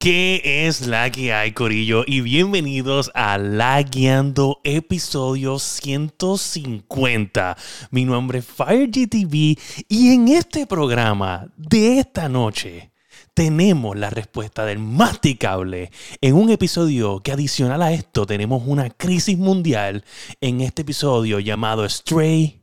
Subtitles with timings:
[0.00, 2.04] ¿Qué es la que hay, Corillo?
[2.06, 7.56] Y bienvenidos a La Guiando, episodio 150.
[7.90, 9.58] Mi nombre es FireGTV
[9.88, 12.92] y en este programa de esta noche
[13.34, 15.90] tenemos la respuesta del masticable.
[16.20, 20.04] En un episodio que adicional a esto tenemos una crisis mundial
[20.40, 22.62] en este episodio llamado Stray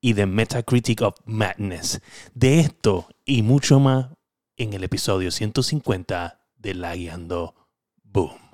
[0.00, 2.00] y The Metacritic of Madness.
[2.34, 4.10] De esto y mucho más
[4.56, 7.54] en el episodio 150 de La Guiando
[8.02, 8.48] Boom.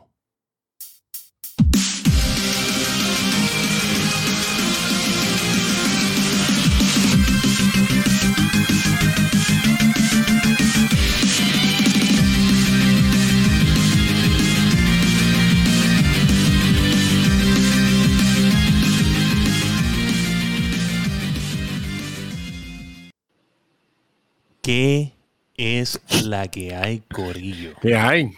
[24.63, 25.14] ¿Qué
[25.57, 27.73] es la que hay, Corillo?
[27.81, 28.31] ¿Qué hay?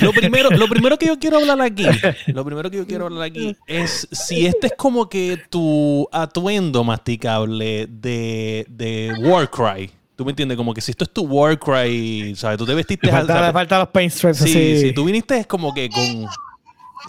[0.00, 1.84] Lo primero, lo primero que yo quiero hablar aquí,
[2.28, 6.82] lo primero que yo quiero hablar aquí es si este es como que tu atuendo
[6.82, 9.90] masticable de, de Warcry.
[10.16, 10.56] ¿Tú me entiendes?
[10.56, 12.58] Como que si esto es tu Warcry, ¿sabes?
[12.58, 13.06] Tú te vestiste...
[13.06, 14.80] Le falta, le falta los paint stripes Sí, así.
[14.80, 16.26] sí, tú viniste es como que con...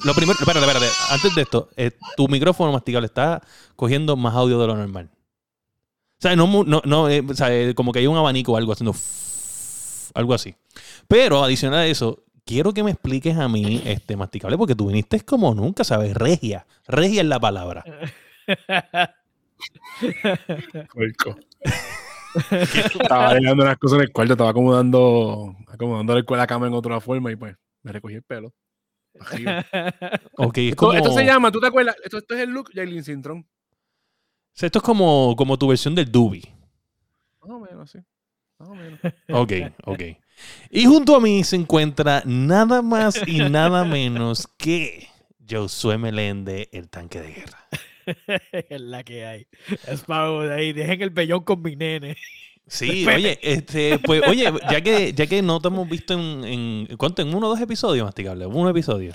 [0.06, 3.42] Lo primero, espérate, espérate, antes de esto, eh, tu micrófono masticable está
[3.76, 5.10] cogiendo más audio de lo normal.
[6.22, 8.58] O sea, no, no, no eh, o sea, eh, como que hay un abanico o
[8.58, 8.94] algo haciendo...
[10.14, 10.54] Algo así.
[11.08, 15.18] Pero adicional a eso, quiero que me expliques a mí, este masticable, porque tú viniste
[15.18, 16.14] es como nunca, ¿sabes?
[16.14, 16.68] Regia.
[16.88, 17.84] Regia es la palabra.
[20.94, 21.38] Puerco.
[23.00, 27.32] estaba llegando unas cosas en el cuarto, estaba acomodando, acomodando la cama en otra forma
[27.32, 28.54] y pues me recogí el pelo.
[29.20, 29.66] Arriba.
[30.38, 30.94] Ok, es Esto, como...
[30.94, 31.96] esto se llama, ¿tú te acuerdas?
[32.04, 33.44] Esto, esto es el look Jalen Sintron.
[34.54, 36.54] O sea, Esto es como, como tu versión del Doobie.
[37.42, 38.00] Más o menos, sí.
[38.60, 39.00] Más o menos.
[39.30, 39.52] Ok,
[39.86, 40.02] ok.
[40.70, 45.08] Y junto a mí se encuentra nada más y nada menos que
[45.50, 47.68] Josué Melende, el tanque de guerra.
[48.70, 49.48] es la que hay.
[49.88, 50.74] Sparrow de ahí.
[50.74, 52.18] Dejen el vellón con mi nene.
[52.68, 56.98] Sí, oye, este, pues, oye, ya que, ya que no te hemos visto en, en
[56.98, 57.22] ¿cuánto?
[57.22, 59.14] En uno o dos episodios, masticable, un episodio.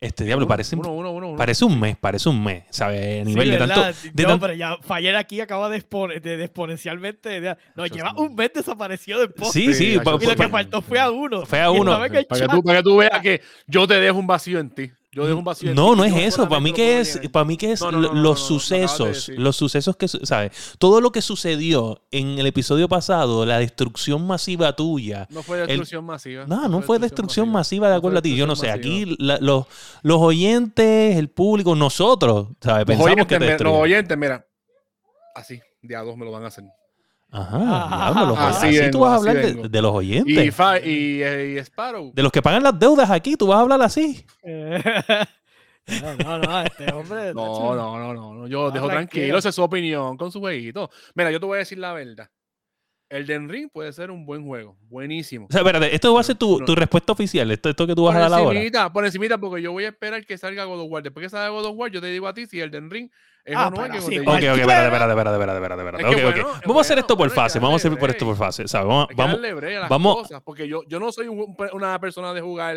[0.00, 1.36] Este diablo, parece, Uno, uno, uno, uno.
[1.38, 3.22] parece un mes, parece un mes, ¿sabes?
[3.22, 3.74] A nivel Sí, de tanto.
[3.76, 7.40] no, tan- pero ya Fire aquí acaba de, expone- de- de exponencialmente.
[7.40, 9.52] de- no, lleva un mes desaparecido del post.
[9.54, 11.46] sí, sí, Sí, Y lo que faltó fue a uno.
[11.46, 11.92] Fue a uno.
[11.92, 14.90] Para que, tú, para que tú veas que yo te dejo un vacío en ti.
[15.14, 15.72] Yo dejo un vacío.
[15.74, 16.48] No, no es eso.
[16.48, 18.42] Para mí que es, para mí que es No, no, lo- no, no, los no,
[18.42, 20.74] no, sucesos, los sucesos que, ¿sabes?
[20.78, 25.28] Todo lo que sucedió en el episodio pasado, la destrucción masiva tuya.
[25.30, 26.46] No fue destrucción masiva.
[26.46, 28.34] No, no fue destrucción masiva de No acuerdo a ti.
[28.34, 29.66] Yo no sé, aquí la- los,
[30.02, 32.80] los oyentes, el público, nosotros, ¿sabes?
[32.80, 34.46] Los Pensamos oyentes, que te los oyentes, mira.
[35.36, 36.64] Así, de a dos me lo van a hacer.
[37.36, 39.36] Ajá, Ah, diablo, los- así así, tú vas a hablar
[39.68, 40.54] de, los Y, oyentes.
[40.54, 42.12] Fa- y, eh, y Sparrow.
[42.14, 44.24] De los que pagan las deudas aquí, tú vas a hablar así.
[44.44, 47.34] no, no, no, este hombre.
[47.34, 48.46] No, no, no, no, no.
[48.46, 48.88] Yo Ah, dejo tranquilo.
[48.88, 50.90] tranquilo, esa es su opinión con su jueguito.
[51.14, 52.28] Mira, yo te voy a decir la verdad.
[53.10, 55.46] El Den Ring puede ser un buen juego, buenísimo.
[55.48, 57.50] O sea, espérate, esto va a ser tu, tu respuesta oficial.
[57.50, 58.58] Esto, esto que tú vas Por a dar ahora.
[58.58, 61.02] encimita, por encimita, porque yo voy a esperar que salga God of War.
[61.02, 63.10] Después que salga God of War, yo te digo a ti si el Den Ring
[63.44, 65.82] es Ah, o no es pero que sí, Ok, ok, espérate, espérate, espérate, espérate, espérate,
[65.82, 66.02] espérate.
[66.02, 66.42] Es que Ok, ok.
[66.42, 67.58] bueno, es Vamos a hacer esto por fase.
[67.58, 68.66] Vamos a hacer por esto por fase.
[68.68, 68.86] ¿sabes?
[68.88, 69.40] Vamos, vamos,
[69.88, 72.76] vamos- cosas, porque yo, yo no soy un- una persona de jugar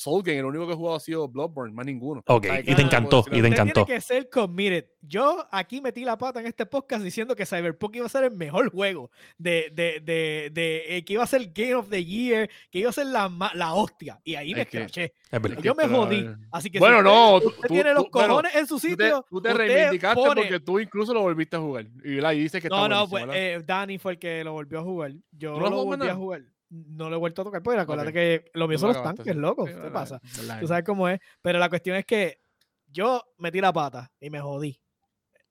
[0.00, 2.22] Soul Game, el único que he jugado ha sido Bloodborne, más ninguno.
[2.26, 3.84] Ok, Ay, y te encantó, y te encantó.
[3.84, 4.86] tiene que ser committed.
[5.02, 8.30] Yo aquí metí la pata en este podcast diciendo que Cyberpunk iba a ser el
[8.30, 12.48] mejor juego, de, de, de, de, eh, que iba a ser Game of the Year,
[12.70, 14.18] que iba a ser la, la hostia.
[14.24, 15.12] Y ahí me escraché.
[15.30, 16.26] Es Yo me jodí.
[16.50, 18.66] Así que Bueno, si no, usted, tú- usted tú- tiene los tú- bueno, cojones en
[18.66, 19.26] su Tú te, sitio.
[19.28, 21.86] tú te reivindicaste pone- porque tú incluso lo volviste a jugar.
[22.04, 24.78] Y, y dices que está No, no, pues eh, Dani fue el que lo volvió
[24.80, 25.12] a jugar.
[25.32, 26.42] Yo ¿Tú no lo volví a jugar.
[26.70, 28.14] No lo he vuelto a tocar, porque acuérdate Ok.
[28.14, 29.38] que lo mío son lo los tanques, sí.
[29.40, 29.66] loco.
[29.66, 30.20] Sí, ¿Qué pasa?
[30.60, 31.18] Tú sabes cómo es.
[31.42, 32.38] Pero la cuestión es que
[32.86, 34.80] yo metí la pata y me jodí.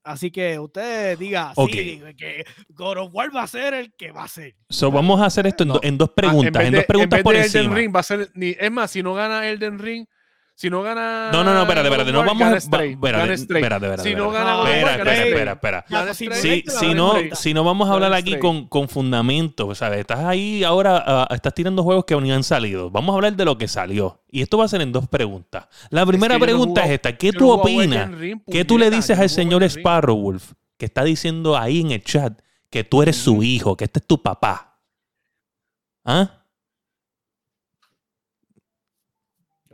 [0.02, 1.72] Así que usted diga, Ok.
[1.72, 4.56] sí, que God of War va a ser el que va a ser.
[4.70, 5.74] So, vamos a hacer esto en, No.
[5.76, 6.54] do- en dos Ah, preguntas.
[6.54, 7.76] vez en de- dos preguntas vez por de Elden encima.
[7.76, 10.08] Ring va a ser ni, es más, si no gana Elden Ring,
[10.60, 12.12] si no gana No, no, no, espérate, espérate.
[12.12, 12.58] No vamos a.
[12.58, 16.14] espérate, espérate, espérate, Si no gana Espera, espera, espera, espera.
[16.14, 16.64] Si.
[16.68, 20.02] Si, no, si no vamos a hablar aquí con, con fundamentos, ¿sabes?
[20.02, 22.92] Estás ahí ahora, ah, estás tirando juegos que ni han salido.
[22.92, 24.22] Vamos a hablar de lo que salió.
[24.30, 25.68] Y esto va a ser en dos preguntas.
[25.92, 27.16] La primera que no pregunta es esta.
[27.16, 28.12] ¿Qué tú opinas?
[28.12, 29.64] Ring, ¿Qué tú le dices al señor.
[29.64, 32.38] Sparrowwolf que está diciendo ahí en el chat
[32.70, 34.82] que tú eres su hijo, que este es tu papá?
[36.04, 36.39] ¿Ah?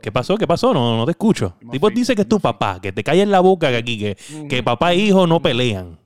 [0.06, 0.36] ¿Qué pasó?
[0.36, 0.72] ¿Qué pasó?
[0.72, 1.56] No, no te escucho.
[1.68, 4.16] Tipo dice que es tu papá, que te cae en la boca que aquí, que,
[4.48, 5.98] que papá e hijo no pelean.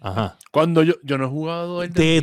[0.00, 0.36] Ajá.
[0.50, 2.20] Cuando yo, yo no he jugado el Te-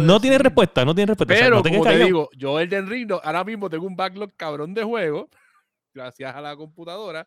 [0.00, 1.34] no tiene respuesta, no tiene respuesta.
[1.34, 3.94] O sea, Pero no como te digo, yo Elden Ring no- ahora mismo tengo un
[3.94, 5.28] backlog cabrón de juego,
[5.94, 7.26] gracias a la computadora.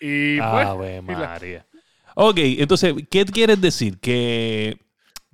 [0.00, 0.68] Y pues,
[1.08, 1.66] y la- María.
[2.14, 3.98] Ok, entonces, ¿qué quieres decir?
[3.98, 4.78] Que,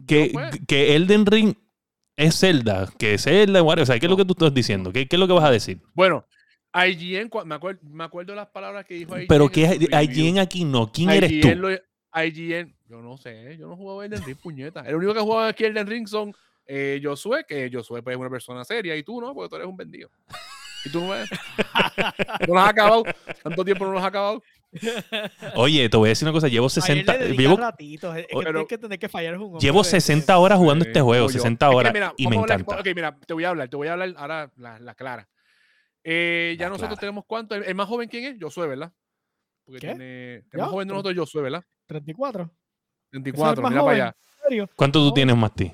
[0.06, 1.54] que, pues- que Elden Ring
[2.16, 3.82] es Zelda, que Zelda, whatever.
[3.82, 4.92] o sea, ¿qué es lo que tú estás diciendo?
[4.92, 5.80] ¿Qué, qué es lo que vas a decir?
[5.94, 6.24] bueno,
[6.74, 9.28] IGN, me, acuerdo, me acuerdo las palabras que dijo IGN.
[9.28, 9.88] Pero que.
[9.90, 10.92] IGN aquí no.
[10.92, 11.48] ¿Quién eres tú?
[11.48, 14.80] IGN lo- IGN, yo no sé, yo no jugaba Elden Ring, puñeta.
[14.80, 16.34] El único que jugaba aquí Elden Ring son
[16.66, 19.68] eh, Josué, que Josué pues, es una persona seria, y tú no, porque tú eres
[19.68, 20.10] un vendido.
[20.84, 21.28] Y tú no eres.
[22.46, 23.04] no lo has acabado.
[23.42, 24.42] Tanto tiempo no lo has acabado.
[25.54, 26.48] Oye, te voy a decir una cosa.
[26.48, 27.12] Llevo 60.
[27.12, 29.58] A él le dedica Llevo, ratitos, es que pero- que tener que fallar es un
[29.58, 31.24] llevo de- 60 horas jugando Eh, este juego.
[31.26, 31.38] como yo.
[31.38, 31.92] 60 Es que horas.
[31.92, 32.80] mira, y me hablar- encanta.
[32.80, 35.28] ok, mira, te voy a hablar, te voy a hablar ahora la, la clara.
[36.04, 37.00] Eh, ya La nosotros clara.
[37.00, 37.54] tenemos cuánto.
[37.54, 38.36] El, el más joven, ¿quién es?
[38.40, 38.92] Josué, ¿verdad?
[39.64, 39.86] Porque ¿Qué?
[39.88, 40.34] tiene.
[40.36, 40.58] El ¿Yo?
[40.60, 41.64] más joven de nosotros es Josué, ¿verdad?
[41.86, 42.50] 34.
[43.12, 44.02] 24, más mira para joven.
[44.02, 44.16] allá.
[44.16, 44.70] ¿En serio?
[44.76, 45.72] ¿Cuánto tú tienes, Masti?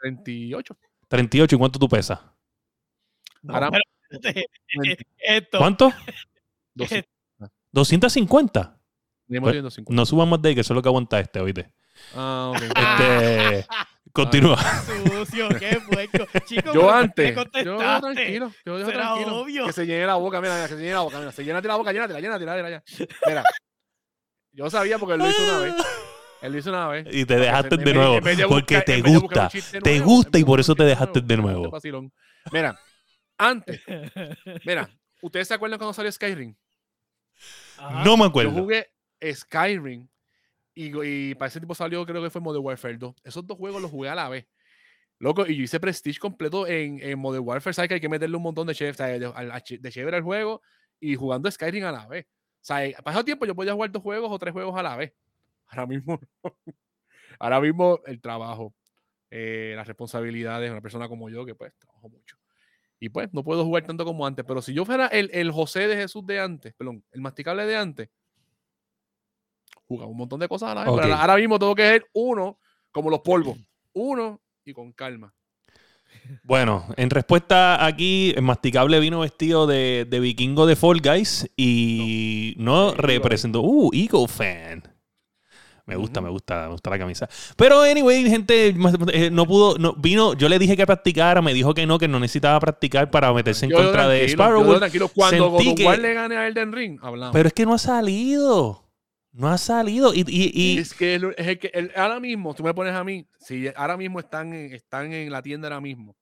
[0.00, 0.76] 38.
[1.08, 1.56] 38.
[1.56, 2.20] ¿Y cuánto tú pesas?
[3.42, 3.82] No, Ahora- pero
[5.18, 5.58] esto.
[5.58, 5.90] ¿Cuánto?
[6.74, 7.08] 12,
[7.74, 8.78] 250.
[9.26, 9.94] tenemos Pues, 150.
[9.94, 11.72] No suban más de ahí, que eso es lo que aguanta este, oíste.
[12.14, 12.62] Ah, ok.
[12.62, 13.66] Este.
[14.12, 14.56] Continúa.
[14.56, 16.24] Sucio, qué puerco.
[16.46, 17.32] Chico, Yo antes.
[17.32, 18.52] ¿por qué Yo tranquilo.
[18.64, 19.40] Yo era tranquilo.
[19.40, 19.66] obvio.
[19.66, 21.32] Que se llene la boca, mira, que se llene la boca, mira.
[21.32, 23.06] Se llénate la boca, llénatela, llénatela, llénatela, ya.
[23.26, 23.42] Mira.
[24.52, 25.74] Yo sabía porque él lo hizo una vez.
[26.42, 27.06] Él lo hizo una vez.
[27.10, 28.20] Y te dejaste de nuevo.
[28.48, 29.50] Porque te gusta.
[29.82, 31.72] Te gusta y por eso te dejaste de nuevo.
[32.52, 32.78] Mira,
[33.36, 33.80] antes,
[34.64, 34.88] mira,
[35.22, 36.54] ¿ustedes se acuerdan cuando salió Skyrim?
[37.78, 38.04] Ajá.
[38.04, 38.50] No me Yo acuerdo.
[38.52, 38.88] jugué
[39.32, 40.08] Skyrim
[40.74, 43.14] y, y para ese tipo salió, creo que fue Modern Warfare 2.
[43.24, 44.46] Esos dos juegos los jugué a la vez.
[45.20, 47.72] Loco, y yo hice Prestige completo en, en Modern Warfare.
[47.74, 50.60] ¿Sabes que hay que meterle un montón de chévere, de, de chévere al juego
[51.00, 52.26] y jugando Skyrim a la vez?
[52.26, 54.96] O sea, eh, pasado tiempo yo podía jugar dos juegos o tres juegos a la
[54.96, 55.12] vez.
[55.68, 56.20] Ahora mismo,
[57.38, 58.74] ahora mismo el trabajo,
[59.30, 62.36] eh, las responsabilidades de una persona como yo que pues trabajo mucho.
[63.04, 64.46] Y pues no puedo jugar tanto como antes.
[64.48, 67.76] Pero si yo fuera el, el José de Jesús de antes, perdón, el masticable de
[67.76, 68.08] antes,
[69.86, 70.92] jugaba un montón de cosas a la vez.
[71.02, 72.58] pero ahora- mismo tengo que ser uno,
[72.90, 73.58] como los polvos,
[73.92, 75.34] uno y con calma.
[76.44, 82.54] Bueno, en respuesta aquí, el masticable vino vestido de, de vikingo de Fall Guys y
[82.56, 83.02] no, Eagle.
[83.02, 83.60] representó.
[83.60, 84.82] Uh, Eagle fan.
[85.86, 87.28] Me gusta, me gusta, me gusta la camisa.
[87.56, 88.68] Pero, anyway, gente,
[89.12, 92.08] eh, no pudo, no, vino, yo le dije que practicara, me dijo que no, que
[92.08, 94.78] no necesitaba practicar para meterse en contra de Sparrow.
[94.78, 95.08] tranquilo.
[95.08, 97.34] Cuando God que- le gane a Elden Ring, hablamos.
[97.34, 98.80] Pero es que no ha salido.
[99.32, 100.14] No ha salido.
[100.14, 102.94] Y, y- y- es que, el- es el que el- ahora mismo, tú me pones
[102.94, 106.16] a mí, si ahora mismo están en, están en la tienda ahora mismo,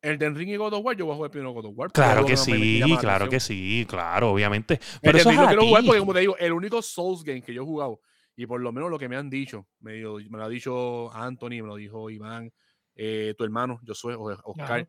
[0.00, 1.90] Elden Ring y God of War, yo voy a jugar primero God of War.
[1.92, 4.80] claro que sí, claro que sí, claro, obviamente.
[5.02, 7.52] Pero eso es lo quiero jugar porque, como te digo, el único Souls game que
[7.52, 8.00] yo he jugado,
[8.40, 11.12] y por lo menos lo que me han dicho, me, dio- me lo ha dicho
[11.12, 12.52] Anthony, me lo dijo Iván,
[12.94, 14.88] eh, tu hermano, yo soy Oscar, Ajá.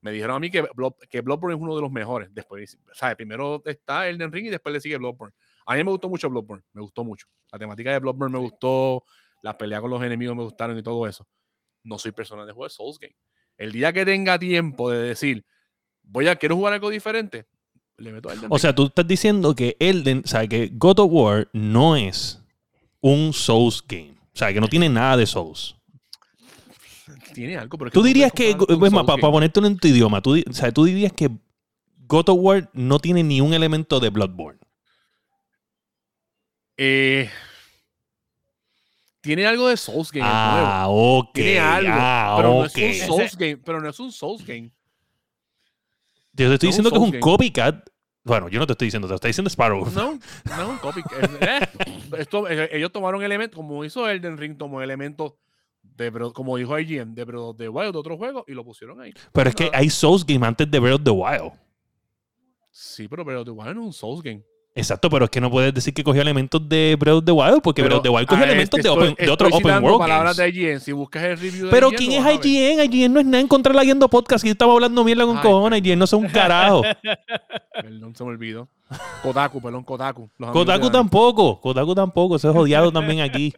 [0.00, 2.32] me dijeron a mí que, Blood- que Bloodborne es uno de los mejores.
[2.32, 3.16] Después, ¿sabes?
[3.16, 5.34] Primero está Elden Ring y después le sigue Bloodborne.
[5.66, 7.26] A mí me gustó mucho Bloodborne, me gustó mucho.
[7.52, 9.04] La temática de Bloodborne me gustó,
[9.42, 11.26] las peleas con los enemigos me gustaron y todo eso.
[11.84, 13.14] No soy persona de juego de Souls Game.
[13.58, 15.44] El día que tenga tiempo de decir,
[16.02, 17.46] voy a, quiero jugar algo diferente,
[17.98, 20.98] le meto a Elden O sea, tú estás diciendo que Elden, o sea, que God
[21.00, 22.42] of War no es
[23.06, 24.14] un Souls game.
[24.34, 25.76] O sea, que no tiene nada de Souls.
[27.34, 29.20] tiene algo, pero es Tú no dirías que, pues, para Game.
[29.20, 31.30] ponértelo en tu idioma, tú, o sea, tú dirías que
[32.06, 34.58] God of War no tiene ni un elemento de Bloodborne.
[36.76, 37.30] Eh,
[39.20, 40.26] tiene algo de Souls Game.
[40.26, 40.66] el nuevo.
[40.66, 41.34] Ah, ok.
[41.34, 42.76] Tiene algo, ah, pero no ok.
[42.76, 43.56] es un Souls Game.
[43.58, 44.70] Pero no es un Souls Game.
[46.32, 47.20] Yo te estoy no diciendo que es un game.
[47.20, 47.88] copycat.
[48.26, 49.86] Bueno, yo no te estoy diciendo, te lo está diciendo Sparrow.
[49.94, 51.00] No, no es un copy.
[51.40, 51.60] Eh,
[52.18, 55.34] esto, eh, ellos tomaron elementos, como hizo Elden Ring, tomó elementos
[55.82, 59.00] de, como dijo IGN, de Breath of the Wild, de otro juego, y lo pusieron
[59.00, 59.14] ahí.
[59.32, 59.78] Pero es que Nada.
[59.78, 61.52] hay Souls game antes de Breath of the Wild.
[62.70, 64.42] Sí, pero Breath of the Wild no es un Souls Game.
[64.78, 67.62] Exacto, pero es que no puedes decir que cogió elementos de Breath of the Wild,
[67.62, 69.62] porque Pero Breath of the Wild cogió elementos este de, estoy- open- de otro estoy
[69.72, 70.54] Open World palabras games.
[70.54, 70.80] de IGN.
[70.80, 72.44] Si buscas el review de Pero IGN, ¿quién es.
[72.44, 72.84] IGN?
[72.94, 74.44] IGN no es nada en contra de la guiando podcast.
[74.44, 75.80] Y estaba hablando mierda con Ay, cojones.
[75.82, 76.82] IGN no son un carajo.
[77.72, 78.68] Perdón, se me olvidó.
[79.22, 80.30] Kotaku, perdón, Kotaku.
[80.52, 81.60] Kotaku tampoco.
[81.60, 82.36] Kotaku tampoco.
[82.36, 83.52] Eso es odiado también aquí.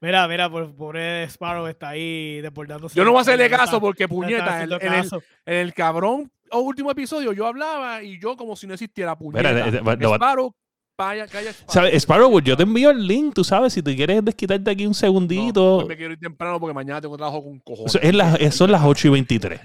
[0.00, 2.96] Mira, mira, por pobre Sparrow está ahí deportándose.
[2.96, 4.78] Yo no voy a hacerle caso porque, puñeta, el,
[5.46, 9.50] el cabrón último episodio yo hablaba y yo como si no existiera puñeta.
[9.68, 10.54] Eh, eh, Sparrow,
[10.96, 11.72] vaya, calla Sparrow.
[11.72, 11.94] ¿Sabes?
[12.02, 14.94] Sparrow, yo te envío el link, tú sabes, si te quieres desquitarte aquí un No,
[14.94, 15.76] segundito.
[15.78, 17.94] hoy me quiero ir temprano porque mañana tengo trabajo con cojones.
[17.94, 19.60] Eso es las- son las 8 y 23.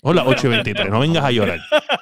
[0.00, 0.90] Hola, 823.
[0.90, 1.58] No vengas a llorar.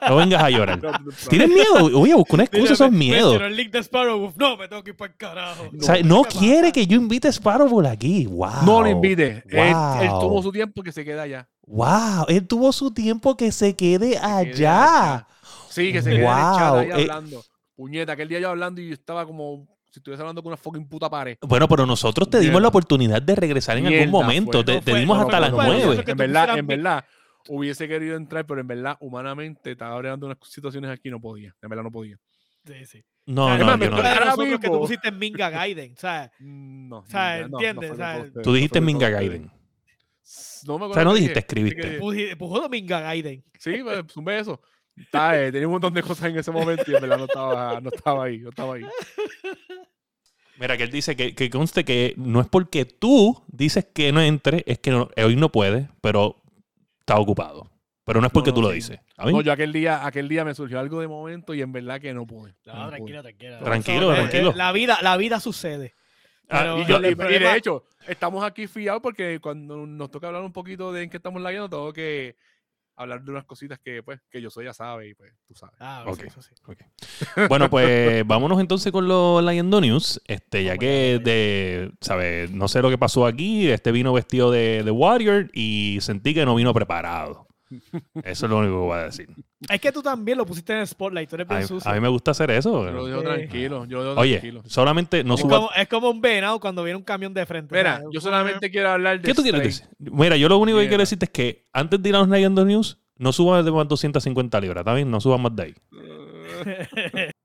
[0.06, 0.82] No vengas a llorar.
[0.82, 1.10] No, no, no.
[1.30, 1.98] ¿Tienes miedo?
[1.98, 3.40] Oye, busca una excusa, esos miedos.
[3.40, 4.36] el link de Sparrowwolf.
[4.36, 5.70] No, me tengo que ir para el carajo.
[5.80, 8.26] O sea, no quiere que yo invite a Sparrow aquí.
[8.26, 8.50] Wow.
[8.66, 9.42] No lo invite.
[9.48, 9.72] Él,
[10.20, 11.48] tomó su tiempo que se queda allá.
[11.66, 12.26] Wow.
[12.28, 15.26] Él tuvo su tiempo que se quede quede allá.
[15.68, 16.26] Sí, que se queda en el
[16.58, 16.92] chat Wow, ahí eh.
[17.10, 17.44] hablando.
[17.74, 20.88] Puñeta, aquel día yo hablando y yo estaba como si estuviese hablando con una fucking
[20.88, 21.36] puta pared.
[21.42, 22.60] Bueno, pero nosotros te dimos Mierda.
[22.62, 24.64] la oportunidad de regresar en algún momento.
[24.64, 26.04] Te, No dimos no hasta las nueve.
[26.04, 27.04] que En verdad, en verdad,
[27.48, 31.54] hubiese querido entrar, pero en verdad, humanamente, estaba bregando unas situaciones aquí y no podía.
[31.60, 32.16] En verdad, no podía.
[32.64, 33.04] Sí, sí.
[33.26, 34.02] No, O sea, no, además, yo me no.
[34.02, 34.80] de Ahora nosotros que tú mismo.
[34.80, 36.30] pusiste Minga Gaiden, ¿sabes?
[36.40, 36.98] Mm, No.
[36.98, 39.08] O sea, no, no, no entiendes, Tú no dijiste Minga.
[39.10, 39.50] Gaiden.
[40.66, 41.80] No me O acuerdo sea, no dijiste, escribiste.
[41.80, 43.44] que- Pusi- Puso Minga Gaiden.
[43.58, 44.60] Sí, pues, un beso.
[44.96, 47.80] Está, eh, tenía un montón de cosas en ese momento y en verdad no estaba,
[47.80, 48.38] no estaba ahí.
[48.38, 48.82] No estaba ahí.
[50.58, 54.22] Mira, que él dice que, que conste que no es porque tú dices que no
[54.22, 56.42] entre, es que no- hoy no puede, pero
[57.00, 57.70] está ocupado.
[58.04, 58.76] Pero no es porque No, tú lo sí.
[58.76, 59.00] dices.
[59.18, 59.32] ¿A mí?
[59.32, 62.14] No, yo aquel día, aquel día me surgió algo de momento y en verdad que
[62.14, 62.54] no pude.
[62.64, 62.88] No, no pude.
[62.96, 63.58] tranquilo, tranquilo.
[63.58, 64.50] Tranquilo, eh, tranquilo.
[64.52, 65.94] eh, La vida, la vida sucede.
[66.48, 70.92] Ah, Y, yo- de hecho, estamos aquí fiados porque cuando nos toca hablar un poquito
[70.92, 72.36] de en qué estamos lagueando, tengo que
[72.98, 75.76] hablar de unas cositas que, pues, que yo soy ya sabe y pues tú sabes.
[75.80, 76.22] Ah, Ok.
[76.24, 76.54] eso sí.
[77.48, 80.22] Bueno, pues vámonos entonces con los Leyendo News.
[80.26, 82.50] Este, ya que de, ¿sabes?
[82.52, 83.68] No sé lo que pasó aquí.
[83.68, 87.45] Este vino vestido de, de Warrior y sentí que no vino preparado.
[88.22, 89.28] Eso es lo único que voy a decir.
[89.68, 91.90] Es que tú también lo pusiste en el spotlight, tú eres A bien mí, sucio.
[91.90, 92.84] a mí me gusta hacer eso.
[92.84, 93.24] Yo lo dejo Sí.
[93.26, 94.62] tranquilo, yo lo dejo Oye, tranquilo.
[94.66, 95.56] solamente no es, suba.
[95.56, 97.74] como, es como un venado cuando viene un camión de frente.
[97.76, 98.08] Mira, ¿sabes?
[98.12, 99.86] yo solamente quiero hablar de ¿Qué tú quieres decir?
[99.98, 102.64] Mira, yo lo único que quiero decirte es que antes de ir a los Leyendo
[102.64, 105.10] News, no subas de más 250 libras, ¿está bien?
[105.10, 105.74] No subas más de ahí.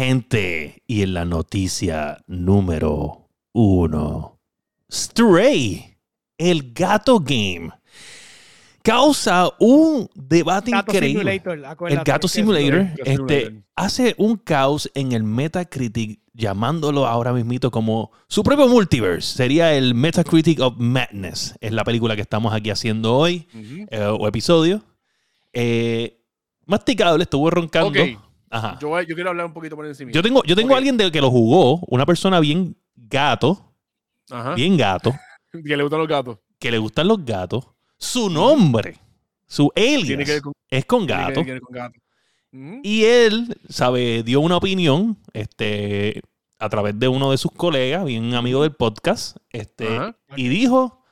[0.00, 4.40] Gente, y en la noticia número uno,
[4.90, 5.94] Stray,
[6.38, 7.68] el gato game,
[8.82, 11.42] causa un debate Gato increíble.
[11.44, 13.52] Simulator, El gato simulator, este, Simulator.
[13.76, 19.36] hace un caos en el Metacritic, llamándolo ahora mismito como su propio multiverse.
[19.36, 21.56] Sería el Metacritic of Madness.
[21.60, 23.46] Es la película que estamos aquí haciendo hoy,
[23.90, 24.82] eh, o episodio.
[25.52, 26.22] Eh,
[26.64, 28.00] masticable, estuvo roncando.
[28.50, 28.78] Ajá.
[28.80, 30.10] Yo, quiero hablar un poquito por encima.
[30.12, 33.72] Yo tengo, yo tengo alguien de que lo jugó, una persona bien gato,
[34.30, 34.54] Ajá.
[34.54, 35.12] bien gato,
[35.64, 36.38] Que le gustan los gatos.
[36.58, 37.64] que le gustan los gatos.
[37.96, 38.98] Su nombre,
[39.46, 41.44] su alias, con, es con tiene que gato.
[41.44, 42.02] ver con gatos.
[42.52, 42.80] Ujú.
[42.82, 44.22] Y él, ¿sabe?
[44.24, 46.20] Dio una opinión este,
[46.58, 50.16] a través de uno de sus colegas, bien amigo del podcast, este, Ajá.
[50.36, 51.04] y dijo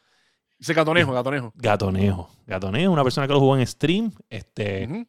[0.59, 1.53] Ese gatonejo, gatonejo.
[1.55, 2.31] gatonejo.
[2.47, 4.11] Gatonejo, una persona que lo jugó en stream.
[4.31, 5.07] Este, Ujú.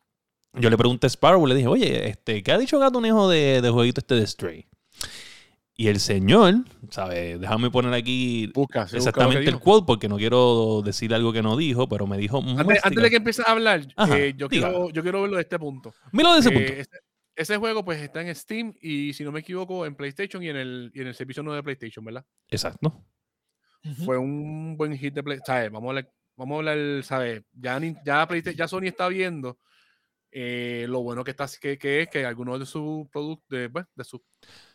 [0.53, 3.69] Yo le pregunté a Sparrow, le dije, oye, este, ¿qué ha dicho Gatonejo de, de
[3.69, 4.65] jueguito este de Stray?
[5.75, 6.55] Y el señor,
[6.89, 7.37] ¿sabe?
[7.37, 11.87] Déjame poner aquí Busca, exactamente el quote porque no quiero decir algo que no dijo,
[11.87, 12.39] pero me dijo...
[12.39, 15.43] Antes, antes de que empieces a hablar, Ajá, eh, yo, quiero, yo quiero verlo de
[15.43, 15.93] este punto.
[16.11, 16.73] Míralo de ese Eh, punto.
[16.73, 16.89] ese,
[17.35, 20.57] ese juego pues está en Steam y si no me equivoco en PlayStation y en
[20.57, 22.25] el, y en el servicio nuevo de PlayStation, ¿verdad?
[22.49, 23.05] Exacto.
[24.03, 25.55] Fue un buen hit de PlayStation.
[25.59, 25.71] ¿sabes?
[25.71, 27.43] Vamos a hablar, vamos a hablar, ¿sabes?
[27.53, 29.57] Ya, ya, ya Sony está viendo
[30.31, 33.85] eh, lo bueno que, está, que, que es que algunos de sus productos, de, pues,
[33.95, 34.21] de sus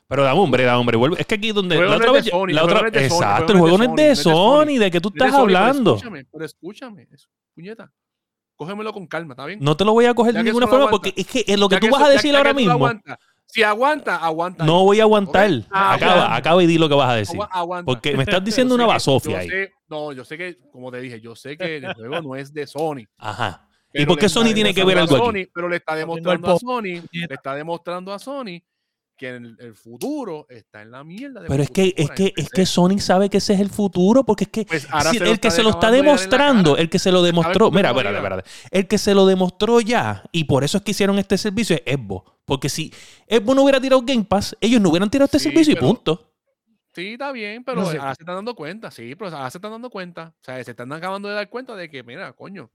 [0.08, 0.96] Pero da hombre, da hombre.
[0.96, 1.20] Vuelve.
[1.20, 1.76] Es que aquí donde...
[1.76, 2.24] La otra es vez...
[2.26, 4.78] Sony, la otra- es Sony, Exacto, el juego no es de Sony.
[4.78, 5.94] ¿De qué tú es estás pero hablando?
[5.96, 7.92] Escúchame, pero escúchame, es- puñeta.
[8.56, 9.58] Cógemelo con calma, ¿está bien?
[9.60, 11.08] No te lo voy a coger de que ninguna eso forma aguanta.
[11.10, 12.50] porque es que eh, lo que Ya tú que vas eso- a decir ya ahora
[12.50, 12.72] que mismo...
[12.72, 13.18] aguanta.
[13.46, 14.64] Si aguanta, aguanta.
[14.64, 15.50] No voy a aguantar.
[15.70, 16.34] Ah, acaba, aguanta.
[16.36, 17.38] acaba y di lo que vas a decir.
[17.50, 17.86] Aguanta.
[17.86, 19.48] Porque me estás diciendo una que- basofia ahí.
[19.48, 22.52] sé- no, yo sé que, como te dije, yo sé que el juego no es
[22.52, 23.04] de Sony.
[23.18, 23.68] Ajá.
[23.94, 25.24] ¿Y por qué Sony tiene que ver algo aquí?
[25.24, 28.60] Sony, pero le está demostrando a Sony, le está demostrando a Sony
[29.16, 31.40] que en el, el futuro está en la mierda.
[31.42, 34.24] de Pero es que, es que, es que Sony sabe que ese es el futuro,
[34.24, 37.22] porque es que Pues si el que se lo está demostrando, el que se lo
[37.22, 40.90] demostró, mira, espérate, espérate, el que se lo demostró ya, y por eso es que
[40.90, 42.32] hicieron este servicio, es Xbox.
[42.44, 42.92] Porque si
[43.28, 46.30] Xbox no hubiera tirado Game Pass, ellos no hubieran tirado este Sí, servicio y punto.
[46.92, 47.98] Sí, está bien, pero No sé.
[47.98, 50.34] ahora se están dando cuenta, sí, pero ahora se están dando cuenta.
[50.40, 52.70] O sea, se están acabando de dar cuenta de que, mira, coño.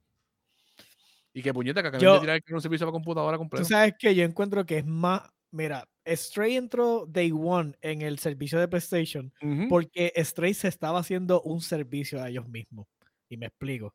[1.39, 3.65] Y que puñeta, que acaban Yo- de tirar un servicio para computadora Tú completo.
[3.65, 5.21] sabes que yo encuentro que es más.
[5.51, 9.33] Mira, Stray entró Day One en el servicio de PlayStation
[9.67, 12.87] porque Stray se estaba haciendo un servicio a ellos mismos.
[13.29, 13.93] Y me explico.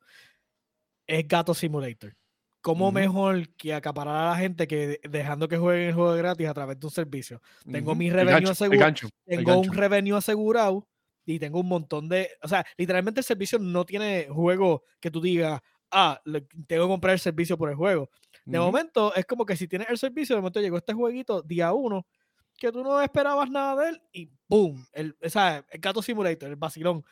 [1.07, 2.15] Es Gato Simulator.
[2.61, 6.49] ¿Cómo mejor que acaparar a la gente que de- dejando que jueguen el juego gratis
[6.49, 7.43] a través de un servicio?
[7.71, 8.95] tengo mi El revenue el asegurado,
[9.27, 10.89] el Tengo un revenue asegurado
[11.27, 12.31] y tengo un montón de.
[12.43, 15.61] O sea, literalmente el servicio no tiene juego que tú digas,
[15.95, 16.21] ah,
[16.67, 18.11] tengo que comprar el servicio por el juego.
[18.45, 18.67] De Ujú.
[18.67, 22.07] momento es como que si tienes el servicio, de momento llegó este jueguito día uno,
[22.59, 24.85] que tú no esperabas nada de él y ¡boom!
[24.93, 27.03] El, o sea, el Gato Simulator, el vacilón.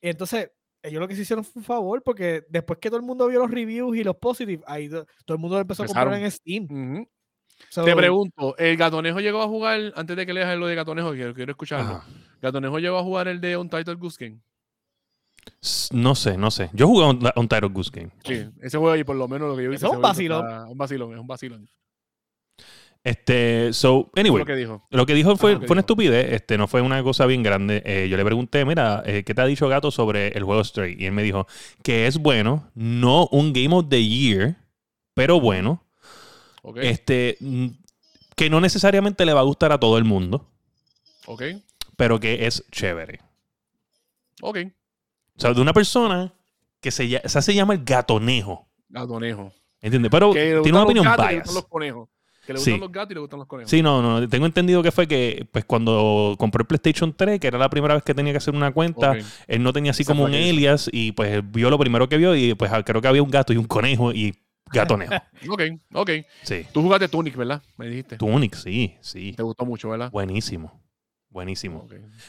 [0.00, 0.50] Y entonces,
[0.82, 3.40] ellos lo que se hicieron fue un favor, porque después que todo el mundo vio
[3.40, 6.30] los reviews y los positive, ahí do- todo el mundo lo empezó a comprar en
[6.30, 6.64] Steam.
[6.64, 7.08] Ujú.
[7.70, 11.12] So, Te pregunto, ¿el Gatonejo llegó a jugar, antes de que leas lo de Gatonejo,
[11.12, 12.06] que quiero escucharlo, Ajá.
[12.40, 14.40] ¿Gatonejo llegó a jugar el de Untitled Goose Game?
[15.92, 16.70] No sé, no sé.
[16.72, 18.10] Yo jugué un, un Title Goose Game.
[18.24, 19.76] Sí, ese juego ahí por lo menos lo que yo vi.
[19.76, 20.68] Es un vacilón.
[20.68, 21.68] Un vacilón, es un vacilón.
[23.04, 24.86] Este, so, anyway, lo que dijo.
[24.90, 27.42] Lo que dijo fue, Ajá, ¿qué fue una estupidez, este, no fue una cosa bien
[27.42, 27.82] grande.
[27.86, 30.96] Eh, yo le pregunté, mira, eh, ¿qué te ha dicho Gato sobre el juego Stray?
[30.98, 31.46] Y él me dijo
[31.82, 34.56] que es bueno, no un Game of the Year,
[35.14, 35.84] pero bueno.
[36.76, 37.38] Este,
[38.36, 40.46] que no necesariamente le va a gustar a todo el mundo,
[41.24, 41.42] ok,
[41.96, 43.20] pero que es chévere.
[44.42, 44.58] ok.
[45.38, 46.32] O sea, de una persona
[46.80, 48.68] que se, lla- esa se llama el gatonejo.
[48.88, 49.52] Gatonejo.
[49.80, 50.10] ¿Entiendes?
[50.10, 51.34] Pero tiene una opinión bias.
[51.36, 52.08] gustan los conejos.
[52.46, 52.70] Que le Sí.
[52.72, 53.70] gustan los gatos y le gustan los conejos.
[53.70, 54.28] Sí, no, no.
[54.28, 57.94] Tengo entendido que fue que, pues, cuando compró el PlayStation 3, que era la primera
[57.94, 59.16] vez que tenía que hacer una cuenta,
[59.46, 62.16] él no tenía así Esa como un alias y pues él vio lo primero que
[62.16, 64.34] vio y pues ah, creo que había un gato y un conejo y
[64.72, 65.12] gatonejo.
[65.50, 65.62] Ok,
[65.94, 66.10] ok.
[66.42, 66.66] Sí.
[66.72, 67.62] Tú jugaste Tunic, ¿verdad?
[67.76, 68.16] Me dijiste.
[68.16, 69.34] Tunic, sí, sí.
[69.36, 70.10] Te gustó mucho, ¿verdad?
[70.10, 70.82] Buenísimo.
[71.30, 71.86] Buenísimo.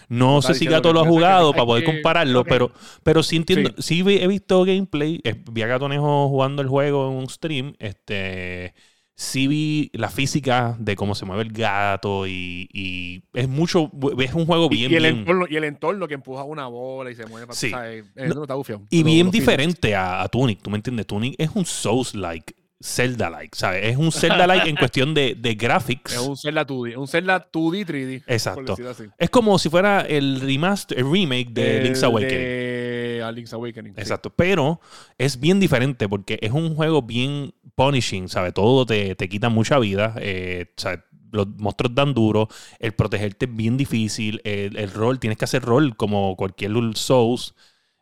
[0.09, 2.71] No sé si Gato lo ha jugado para poder que- compararlo, pero,
[3.03, 4.03] pero sí entiendo, Sí.
[4.03, 8.73] sí, he visto gameplay, eh, vi a Gatonejo jugando el juego en un stream, este,
[9.15, 13.89] sí vi la física de cómo se mueve el gato y, y es mucho,
[14.19, 16.67] es un juego Y- bien, y, el bien, entorno, y el entorno que empuja una
[16.67, 17.53] bola y se mueve.
[17.53, 17.71] Sí.
[18.15, 18.81] no está bufiado.
[18.89, 21.07] y bien diferente a, a Tunic, ¿tú me entiendes?
[21.07, 23.85] Tunic es un Souls-like, Zelda-like, ¿sabes?
[23.85, 26.13] Es un Zelda-like en cuestión de, de graphics.
[26.13, 26.91] Es un Zelda 2D.
[26.91, 28.23] Es un Zelda 2D, 3D.
[28.23, 28.75] por Exacto.
[29.17, 32.37] Es como si fuera el remaster, el remake de Link's El Awakening.
[32.37, 33.93] De a Link's Awakening.
[33.95, 34.01] sí.
[34.01, 34.79] Exacto, pero
[35.17, 38.53] es bien diferente porque es un juego bien punishing, ¿sabes?
[38.53, 40.99] Todo te, te quita mucha vida, eh, ¿sabes?
[41.31, 42.47] Los monstruos dan duro,
[42.79, 47.53] el protegerte es bien difícil, el, el rol, tienes que hacer rol como cualquier Souls.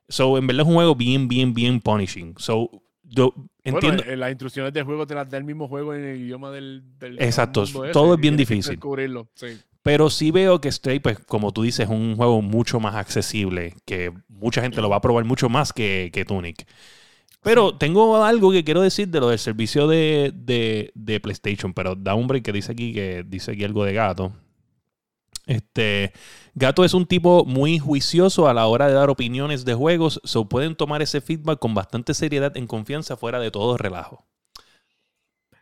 [0.07, 2.35] So, en verdad es un juego bien, bien, bien punishing.
[2.37, 2.71] So,
[3.03, 3.33] yo
[3.67, 4.03] entiendo.
[4.03, 6.83] Bueno, las instrucciones del juego te las da el mismo juego en el idioma del.
[6.99, 8.71] del Exacto, ese, todo es bien difícil.
[8.73, 9.27] Descubrirlo.
[9.35, 9.47] Sí.
[9.83, 13.73] Pero sí veo que Stray, pues, como tú dices, es un juego mucho más accesible,
[13.85, 16.67] que mucha gente lo va a probar mucho más que, que Tunic.
[17.41, 21.95] Pero tengo algo que quiero decir de lo del servicio de, de- de PlayStation, pero
[21.95, 24.33] da un break que dice aquí que dice aquí algo de gato.
[25.47, 26.11] Este
[26.53, 30.47] Gato es un tipo muy juicioso a la hora de dar opiniones de juegos, so
[30.49, 34.27] pueden tomar ese feedback con bastante seriedad en confianza fuera de todo relajo.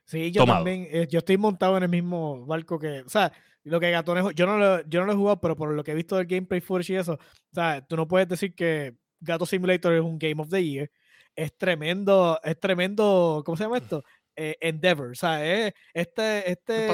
[0.06, 0.60] Sí, yo Tomado.
[0.60, 3.32] también, eh, yo estoy montado en el mismo barco que, o sea,
[3.64, 5.92] lo que Gatonejo, yo no lo, yo no lo he jugado, pero por lo que
[5.92, 9.46] he visto del gameplay footage y eso, o sea, tú no puedes decir que Gato
[9.46, 10.92] Simulator es un Game of the Year,
[11.36, 14.04] es tremendo, es tremendo, ¿cómo se llama esto?
[14.38, 16.88] Eh, endeavor, o sea, es este, este,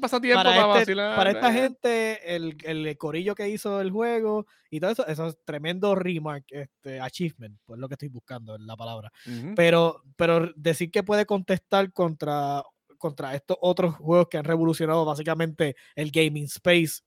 [0.00, 1.16] pasatiempo para, para, este- vacilar.
[1.16, 1.52] para esta eh.
[1.52, 6.44] gente, el, el corillo que hizo el juego y todo eso, eso es tremendo remark,
[6.50, 9.10] este, achievement, pues lo que estoy buscando en la palabra.
[9.26, 9.54] Ujú.
[9.56, 12.62] Pero, pero decir que puede contestar contra,
[12.98, 17.02] contra estos otros juegos que han revolucionado básicamente el gaming space,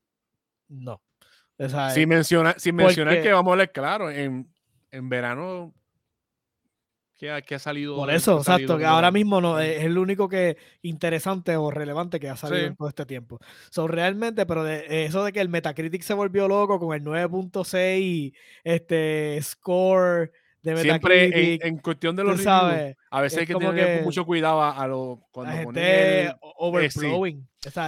[0.67, 1.01] no.
[1.57, 4.51] O sea, Sin mencionar, sin mencionar porque- que vamos a hablar claro, en,
[4.91, 5.73] en verano
[7.23, 7.95] que ha, que ha salido.
[7.95, 9.65] por eso, exacto, que ahora mismo no, Sí.
[9.65, 12.65] es el único que interesante o relevante que ha salido Sí.
[12.67, 13.39] en todo este tiempo.
[13.69, 18.33] So, realmente, pero de, eso de que el Metacritic se volvió loco con el 9.6
[18.65, 20.31] este score
[20.63, 23.75] de Siempre en, en cuestión de los reviews, sabes, a veces es hay que tener
[23.99, 26.27] que mucho cuidado a lo la cuando gente el-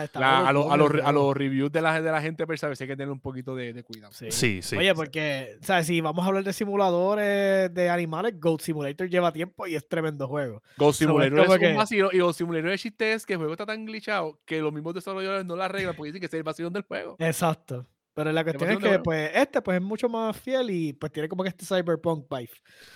[0.06, 2.46] está la- a, lo- a los, overflowing a los reviews de la, de la gente,
[2.48, 4.12] pero a veces hay que tener un poquito de, de cuidado.
[4.14, 4.28] Sí.
[4.32, 4.76] Sí, sí.
[4.78, 5.88] Oye, porque, ¿sabes?
[5.88, 10.28] Si vamos a hablar de simuladores de animales, Goat Simulator lleva tiempo y es tremendo
[10.28, 10.62] juego.
[10.90, 13.66] Es Simulator es, un vacío y Ghost Simulator el chiste es que el juego está
[13.66, 16.70] tan glitchado que los mismos desarrolladores no la arreglan porque dicen que es el vacío
[16.70, 17.16] del juego.
[17.20, 17.86] Exacto.
[18.16, 21.28] Pero la cuestión es que, pues, este pues es mucho más fiel y pues tiene
[21.30, 22.50] como que este cyberpunk vibe.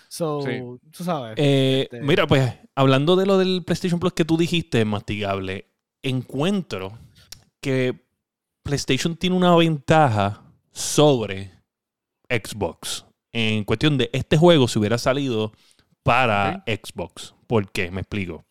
[0.08, 0.40] So,
[0.92, 1.36] tú sabes.
[1.38, 5.68] Eh, Este- Mira, pues, hablando de lo del PlayStation Plus que tú dijiste, mastigable,
[6.02, 6.98] encuentro
[7.62, 8.08] que
[8.64, 11.52] PlayStation tiene una ventaja sobre
[12.30, 13.06] Xbox.
[13.34, 15.52] En cuestión de este juego si hubiera salido
[16.02, 17.36] para Xbox.
[17.46, 17.92] ¿Por qué?
[17.92, 18.46] Me explico.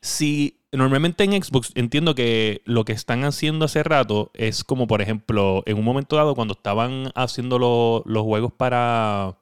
[0.00, 5.02] Si normalmente en Xbox entiendo que lo que están haciendo hace rato es como, por
[5.02, 9.38] ejemplo, en un momento dado cuando estaban haciendo lo- los juegos para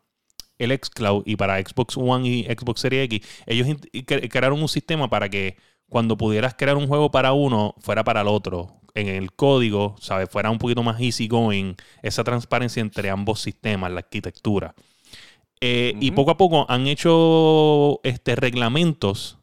[0.59, 5.09] el xCloud y para Xbox One y Xbox Series X, ellos cre- crearon un sistema
[5.11, 5.57] para que
[5.89, 8.81] cuando pudieras crear un juego para uno, fuera para el otro.
[8.95, 10.29] En el código, ¿sabes?
[10.31, 14.75] Fuera un poquito más easy going, esa transparencia entre ambos sistemas, la arquitectura.
[15.61, 19.39] Eh, Y poco a poco han hecho este, reglamentos.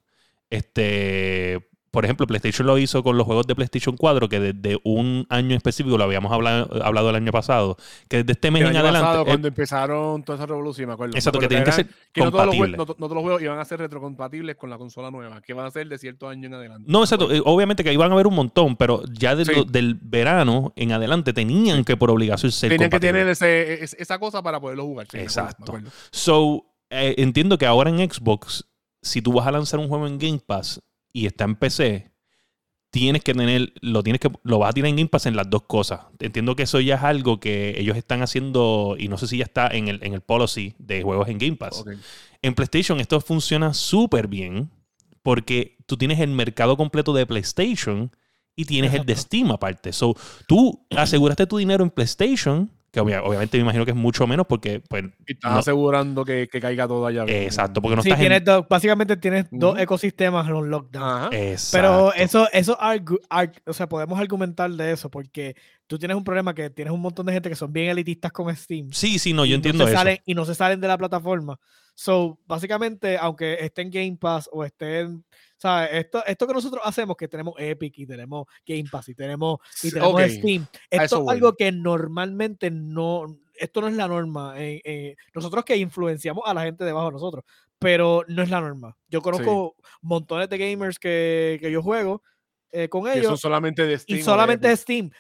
[0.49, 5.25] Este, por ejemplo, PlayStation lo hizo con los juegos de PlayStation 4, que desde un
[5.30, 7.75] año específico, lo habíamos hablado, hablado el año pasado,
[8.08, 9.06] que desde este mes El en año adelante.
[9.08, 11.13] pasado, eh, cuando empezaron toda esa revolución, me acuerdo.
[11.13, 13.21] me exacto, que acuerdo tienen que ser que no todos, los no, no todos los
[13.23, 16.30] juegos iban a ser retrocompatibles con la consola nueva, que van a ser de cierto
[16.30, 16.86] año en adelante.
[16.89, 17.32] No, exacto.
[17.32, 19.51] Eh, Obviamente que van a haber un montón, pero ya de Sí.
[19.69, 24.41] del verano en adelante tenían que por obligación ser Tenían que tener ese- esa cosa
[24.41, 25.08] para poderlo jugar.
[25.12, 25.63] sí, me acuerdo, me Exacto.
[25.71, 25.89] acuerdo.
[26.12, 28.65] So, eh, entiendo que ahora en Xbox,
[29.01, 30.80] si tú vas a lanzar un juego en Game Pass
[31.13, 32.12] y está en PC,
[32.91, 35.50] tienes que tener, lo tienes que, lo vas a tener en Game Pass en las
[35.50, 36.02] dos cosas.
[36.19, 39.45] Entiendo que eso ya es algo que ellos están haciendo, y no sé si ya
[39.45, 41.84] está en el, en el policy de juegos en Game Pass.
[42.41, 44.69] En PlayStation esto funciona súper bien
[45.24, 48.12] porque tú tienes el mercado completo de PlayStation
[48.56, 49.15] y tienes el de.
[49.15, 49.93] Steam aparte.
[49.93, 50.15] So,
[50.47, 54.45] tú aseguraste tu dinero en PlayStation, que obvia- obviamente me imagino que es mucho menos
[54.47, 57.23] porque, pues, Y estás no- asegurando que, que caiga todo allá.
[57.27, 58.43] exacto, porque no Sí, estás tienes en...
[58.43, 61.04] dos- básicamente tienes dos ecosistemas en un lockdown.
[61.04, 61.30] Ajá.
[61.30, 62.13] Pero Exacto.
[62.15, 65.56] eso, eso argu- arg- o sea, podemos argumentar de eso, porque
[65.88, 68.54] tú tienes un problema que tienes un montón de gente que son bien elitistas con
[68.56, 68.91] Steam.
[68.91, 69.99] Sí, sí, no, yo entiendo se eso.
[70.01, 71.58] salen- y no se salen de la plataforma.
[71.95, 75.23] So, básicamente, aunque esté en Game Pass o esté en.
[75.91, 79.89] Esto, esto que nosotros hacemos, que tenemos Epic y tenemos Game Pass y tenemos, y
[79.89, 83.38] Sí, tenemos ok, Steam, esto eso es algo que normalmente no.
[83.54, 84.54] Esto no es la norma.
[84.58, 87.43] eh, eh, nosotros que influenciamos a la gente debajo de nosotros,
[87.78, 88.97] pero no es la norma.
[89.08, 92.24] Yo conozco montones de gamers que, que yo juego
[92.71, 94.15] eh, con ellos solamente de Steam.
[94.15, 95.12] y de solamente es Steam.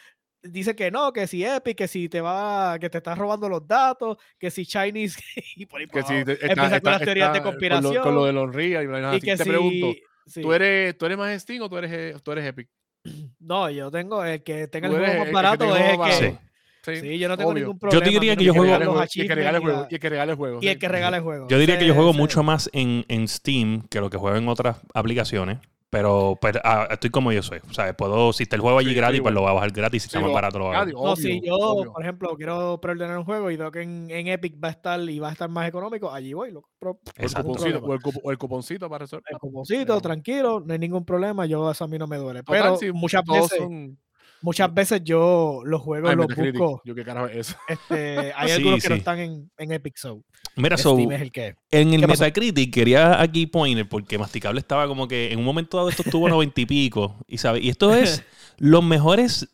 [0.43, 3.67] Dice que no, que si Epic, que si te va, que te estás robando los
[3.67, 5.21] datos, que si Chinese
[5.55, 7.45] y por ahí Que si te- está- Empieza con está- las teorías de está con
[7.45, 8.03] lo- conspiración.
[8.03, 9.87] Con lo, de los Real y y que Te si, pregunto,
[10.25, 10.41] sí.
[10.41, 12.69] ¿tú, eres, ¿tú eres más Steam o tú eres, eh, tú eres Epic?
[13.39, 15.97] No, yo tengo el que tenga el juego más barato es el que.
[15.97, 16.39] barato.
[16.83, 16.95] Sí.
[16.99, 17.59] Sí, yo no tengo obvio.
[17.65, 18.03] ningún Yo problema.
[18.05, 18.65] te diría que yo juego-
[19.13, 19.87] y que regale el achievements juego.
[19.91, 20.59] Y que regale juego.
[20.61, 20.79] Y el sí.
[20.79, 21.47] que regala el juego.
[21.47, 24.47] Yo diría que yo juego mucho más en, en Steam que lo que juego en
[24.47, 25.59] otras aplicaciones.
[25.91, 27.59] Pero, pues, ah, estoy como yo soy.
[27.69, 29.53] O sea, puedo, si está el juego allí Sí, gratis, sí, pues lo voy a
[29.53, 30.03] bajar gratis.
[30.03, 30.93] Si está Sí, más barato, lo voy a bajar.
[30.93, 31.91] No, si yo, obvio.
[31.91, 35.01] por ejemplo, quiero preordenar un juego y veo que en, en Epic va a estar
[35.01, 36.91] y va a estar más económico, allí voy, lo compro.
[36.91, 37.45] O el, Exacto.
[37.49, 39.25] cuponcito, o, el cupo- o el cuponcito para resolver.
[39.29, 42.41] El cuponcito, tranquilo, no hay ningún problema, yo eso a mí no me duele.
[42.41, 43.99] Total, Pero sí, muchas veces, son-
[44.41, 46.59] muchas veces yo los juegos Ay, los Metacritic.
[46.59, 46.81] busco.
[46.85, 47.55] Yo qué carajo es eso.
[47.67, 48.99] Este, hay Sí, algunos que no sí.
[48.99, 50.23] están en, en Epic Show.
[50.55, 51.55] Mira, so, es el que.
[51.71, 52.07] en el.
[52.07, 56.27] Metacritic quería aquí poner porque Masticable estaba como que en un momento dado esto estuvo
[56.29, 57.17] 90 y pico.
[57.27, 58.23] Y, sabe, y esto es
[58.57, 59.47] los mejores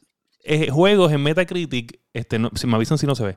[0.44, 2.00] eh, juegos en Metacritic.
[2.14, 3.36] Este, no, si me avisan si no se ve.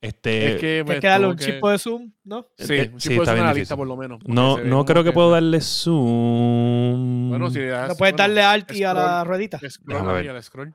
[0.00, 2.46] Este, es que me Tienes que darle un que- chip de zoom, ¿no?
[2.56, 3.60] Sí, eh, sí, sí, está ser bien una difícil.
[3.62, 4.20] lista por lo menos.
[4.26, 7.28] no, no creo que puedo se- darle zoom.
[7.30, 7.88] Bueno, si le das.
[7.88, 9.26] No puedes bueno, darle alt y a la scroll.
[9.26, 9.58] ruedita.
[9.68, 10.74] Scroll al scroll.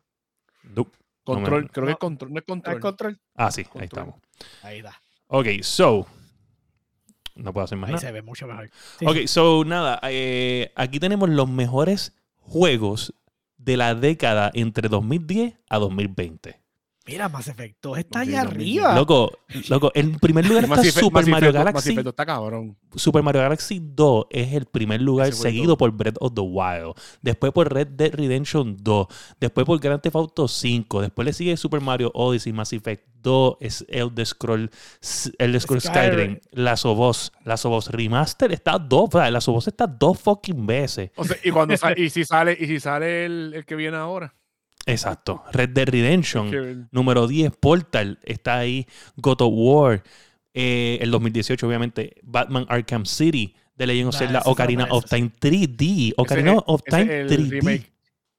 [0.64, 0.88] No.
[1.24, 2.00] Control, me- creo que es No.
[2.00, 2.80] control, no es control.
[2.82, 3.20] control.
[3.36, 3.84] Ah, sí, ahí Control.
[3.86, 4.16] estamos.
[4.64, 5.00] Ahí está.
[5.28, 6.06] Ok, so.
[7.36, 8.06] No puedo hacer más Ahí nada.
[8.08, 8.70] se ve mucho mejor.
[9.00, 13.14] Sí, Ok, so nada, eh, aquí tenemos los mejores juegos
[13.58, 16.60] de la década entre 2010 a 2020.
[17.06, 18.96] Mira, Mass Effect 2 está allá arriba.
[18.96, 19.30] Loco,
[19.68, 22.10] loco, en primer lugar está Super Mass Mario Effect- Mass Galaxy.
[22.10, 22.78] Está cabrón.
[22.96, 26.94] Super Mario Galaxy 2 es el primer lugar seguido por Breath of the Wild.
[27.22, 29.08] Después por Red Dead Redemption 2.
[29.40, 31.02] Después por Grand Theft Auto 5.
[31.02, 34.70] Después le sigue Super Mario Odyssey, Mass Effect 2, es Elder Scroll,
[35.40, 36.40] Elder Scroll Skyrim,
[37.00, 40.66] Us, Last of Us Remaster está dos, o sea, Last of Us está dos fucking
[40.66, 41.12] veces.
[41.16, 43.96] O sea, y cuando sale, y si sale, y si sale el, el que viene
[43.98, 44.34] ahora.
[44.86, 45.44] Exacto.
[45.54, 46.88] Red Dead Redemption.
[46.92, 48.86] Número 10, Portal, está ahí.
[49.18, 50.04] God of War.
[50.56, 53.56] eh, el 2018, obviamente, Batman Arkham City.
[53.76, 56.14] The Legend of Nah, Zelda Ocarina of Time 3D.
[56.16, 57.50] Ocarina of ese es Time el 3D.
[57.50, 57.92] remake.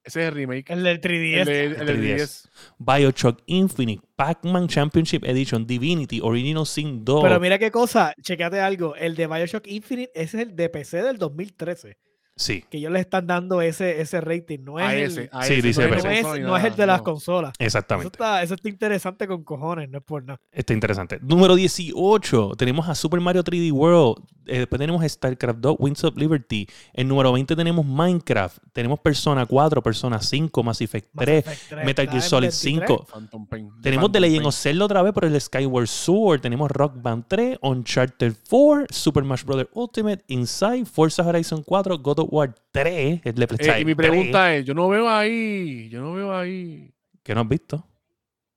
[0.05, 0.71] Ese es el remake.
[0.71, 1.41] El del 3DS.
[1.41, 2.17] El, de- el del 3DS.
[2.17, 2.49] 10.
[2.79, 4.03] Bioshock Infinite.
[4.15, 5.67] Pac-Man Championship Edition.
[5.67, 6.21] Divinity.
[6.23, 7.23] Original Sin 2.
[7.25, 8.95] Pero mira qué cosa, checate algo.
[8.95, 11.97] El de Bioshock Infinite ese es el de PC del 2013.
[12.37, 14.59] Sí, Que ellos le están dando ese, ese rating.
[14.63, 15.29] No es, A el, ese.
[15.33, 17.05] A Sí, ese, dice no es no es el de las no.
[17.05, 17.53] consolas.
[17.59, 18.09] Eso exactamente.
[18.13, 20.41] está, eso está interesante con cojones, no es por nada.
[20.53, 21.19] Está interesante.
[21.23, 22.53] Número 18.
[22.57, 24.25] Tenemos a Super Mario 3D World.
[24.47, 26.67] Eh, después tenemos StarCraft 2, Wings of Liberty.
[26.93, 28.59] En número 20 tenemos Minecraft.
[28.73, 32.87] Tenemos Persona 4, Persona 5, Mass Effect Mass 3, Effect 3 Metal Gear Solid 23.
[32.89, 33.07] 5.
[33.07, 33.71] Phantom Pain.
[33.81, 34.47] Tenemos The Phantom Legend Pain.
[34.49, 36.41] of Zelda otra vez por el Skyward Sword.
[36.43, 39.67] Tenemos Rock Band 3, Uncharted 4, Super Smash Bros.
[39.73, 43.21] Ultimate, Inside, Forza Horizon 4, God of War 3.
[43.25, 46.13] El de Eh, PlayStation y mi 3, pregunta es, yo no veo ahí, yo no
[46.15, 46.91] veo ahí
[47.23, 47.87] ¿Qué no has visto?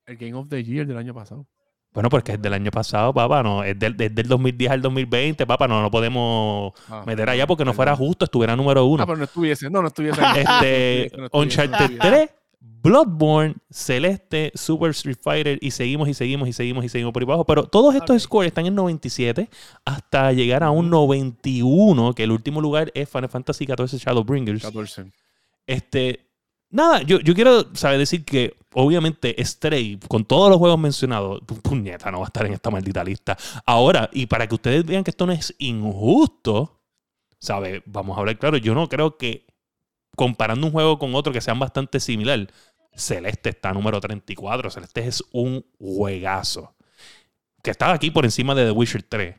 [0.06, 1.46] el Game of the Year del año pasado.
[1.94, 3.42] Bueno, porque es del año pasado, papá.
[3.44, 5.68] No, es del, es del 2010 al 2020, papá.
[5.68, 9.04] No, no podemos Ah, meter allá porque no fuera justo, estuviera número uno.
[9.04, 10.22] Ah, pero no estuviese, no, no estuviese.
[10.36, 12.08] este, No estuviese, no Uncharted estuviese.
[12.10, 17.22] 3, Bloodborne, Celeste, Super Street Fighter y seguimos y seguimos y seguimos y seguimos por
[17.22, 17.46] ahí abajo.
[17.46, 19.50] Pero todos estos scores están en 97
[19.86, 24.62] hasta llegar a un 91, que el último lugar es Final Fantasy XIV Shadowbringers.
[24.64, 25.12] 14.
[25.66, 26.28] Este,
[26.70, 31.62] nada, yo, yo quiero saber decir que obviamente Stray, con todos los juegos mencionados, pu-
[31.62, 33.38] puñeta, no va a estar en esta maldita lista.
[33.66, 36.80] Ahora, y para que ustedes vean que esto no es injusto,
[37.40, 37.84] ¿sabe?
[37.86, 39.47] Vamos a hablar claro, yo no creo que
[40.18, 42.48] comparando un juego con otro que sean bastante similar,
[42.96, 46.76] Celeste está número 34, Celeste es un juegazo.
[47.62, 49.36] Que estaba aquí por encima de The Witcher 3.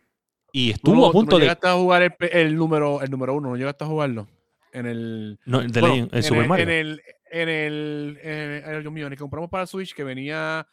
[0.52, 1.44] Y estuvo no, a punto no de...
[1.46, 4.28] llegaste a jugar el, número, el número uno, no llegaste a jugarlo.
[4.72, 5.40] En el.
[5.44, 6.62] No, el de bueno, Legend- el en Super el, Mario.
[6.62, 10.66] En el, en el, en el- en compramos para Switch, que venía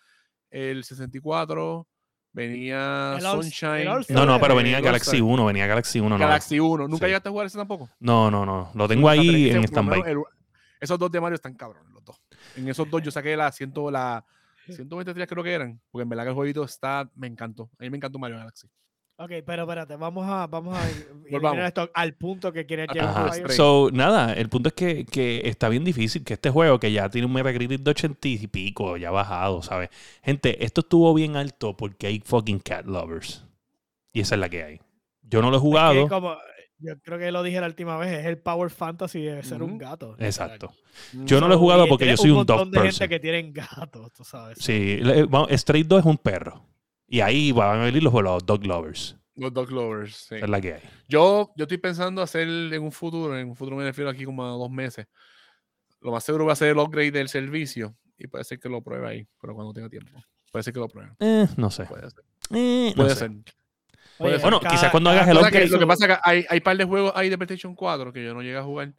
[0.51, 1.87] el 64,
[2.35, 3.87] venía El Sunshine.
[3.87, 4.05] el.
[4.09, 4.79] No, no, pero venía.
[4.81, 6.09] Galaxy 1, venía Galaxy 1.
[6.09, 6.87] No, Galaxy 1.
[6.87, 7.09] ¿Nunca Sí.
[7.09, 7.89] llegaste a jugar ese tampoco?
[7.99, 8.69] no, no, no.
[8.73, 10.03] Lo tengo ahí en stand-by.
[10.79, 12.21] Esos dos de Mario están cabrones, los dos.
[12.55, 14.23] En esos dos yo saqué la, ciento, la
[14.67, 17.69] 123 creo que eran, porque en verdad que el jueguito está, me encantó.
[17.79, 18.67] A mí me encantó Mario Galaxy.
[19.17, 20.85] Ok, pero espérate, vamos a, vamos a
[21.25, 23.51] eliminar esto al punto que quieres Al llegar.
[23.51, 27.09] So, nada, el punto es que, que está bien difícil que este juego, que ya
[27.09, 29.89] tiene un Metacritic de 80 y pico, ya ha bajado, ¿sabes?
[30.21, 33.45] Gente, esto estuvo bien alto porque hay fucking cat lovers.
[34.11, 34.79] Y esa es la que hay.
[35.21, 36.07] Yo no lo he Es que jugado.
[36.09, 36.35] como,
[36.79, 39.77] yo creo que lo dije la última vez, es el Power Fantasy de ser un
[39.77, 40.17] gato.
[40.19, 40.73] Exacto.
[41.13, 43.07] Yo no lo he jugado porque yo soy un, montón dog de gente person.
[43.07, 44.57] que tienen gatos, tú sabes.
[44.59, 44.99] Sí,
[45.51, 46.74] Stray 2 es un perro.
[47.07, 49.15] Y ahí van a venir los, los dog lovers.
[49.37, 50.35] Los Dog Lovers, sí.
[50.35, 50.81] Es la que hay.
[51.09, 54.45] Yo, yo estoy pensando hacer en un futuro, en un futuro me refiero aquí como
[54.45, 55.07] a dos meses.
[55.99, 58.81] Lo más seguro va a ser el upgrade del servicio y puede ser que lo
[58.81, 60.09] pruebe ahí, pero cuando tenga tiempo.
[60.53, 61.11] Puede ser que lo pruebe.
[61.19, 61.83] Eh, no sé.
[61.83, 62.23] Puede ser.
[62.51, 63.15] Eh, no Puede sé.
[63.19, 63.31] ser.
[64.19, 66.19] Oye, Bueno, cada- quizás cuando hagas el Lo que upgrade- lo que pasa es que
[66.23, 68.93] hay, hay par de juegos ahí de PlayStation 4 que yo no llegué a jugar.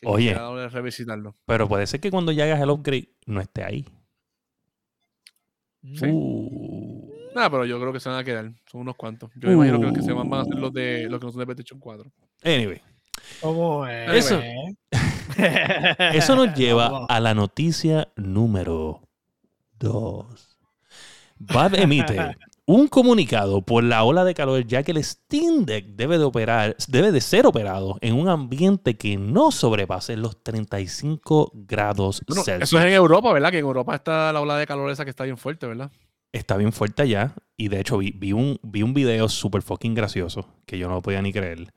[0.00, 0.34] que Oye.
[0.34, 1.36] a revisitarlo.
[1.46, 3.84] Pero puede ser que cuando ya hagas el upgrade no esté ahí.
[5.94, 6.06] Sí.
[6.08, 7.03] Uh.
[7.34, 8.50] Nada, pero yo creo que se van a quedar.
[8.70, 9.30] Son unos cuantos.
[9.36, 11.26] Yo me imagino que los que se van van a ser los de los que
[11.26, 12.04] no son de PlayStation 4.
[12.44, 12.80] Anyway,
[13.40, 14.10] ¿Cómo es?
[14.30, 14.40] Eso-
[16.12, 19.00] eso nos lleva a la noticia número
[19.78, 20.58] 2.
[21.38, 26.16] Valve emite un comunicado por la ola de calor ya que el Steam Deck debe
[26.16, 32.22] de operar, debe de ser operado en un ambiente que no sobrepase los 35 grados
[32.26, 32.68] Bueno, Celsius.
[32.70, 33.50] eso es en Europa, ¿verdad?
[33.50, 35.90] Que en Europa está la ola de calor esa que está bien fuerte, ¿verdad?
[36.34, 39.94] Está bien fuerte allá y de hecho vi, vi un, vi un video súper fucking
[39.94, 41.72] gracioso que yo no lo podía ni creer.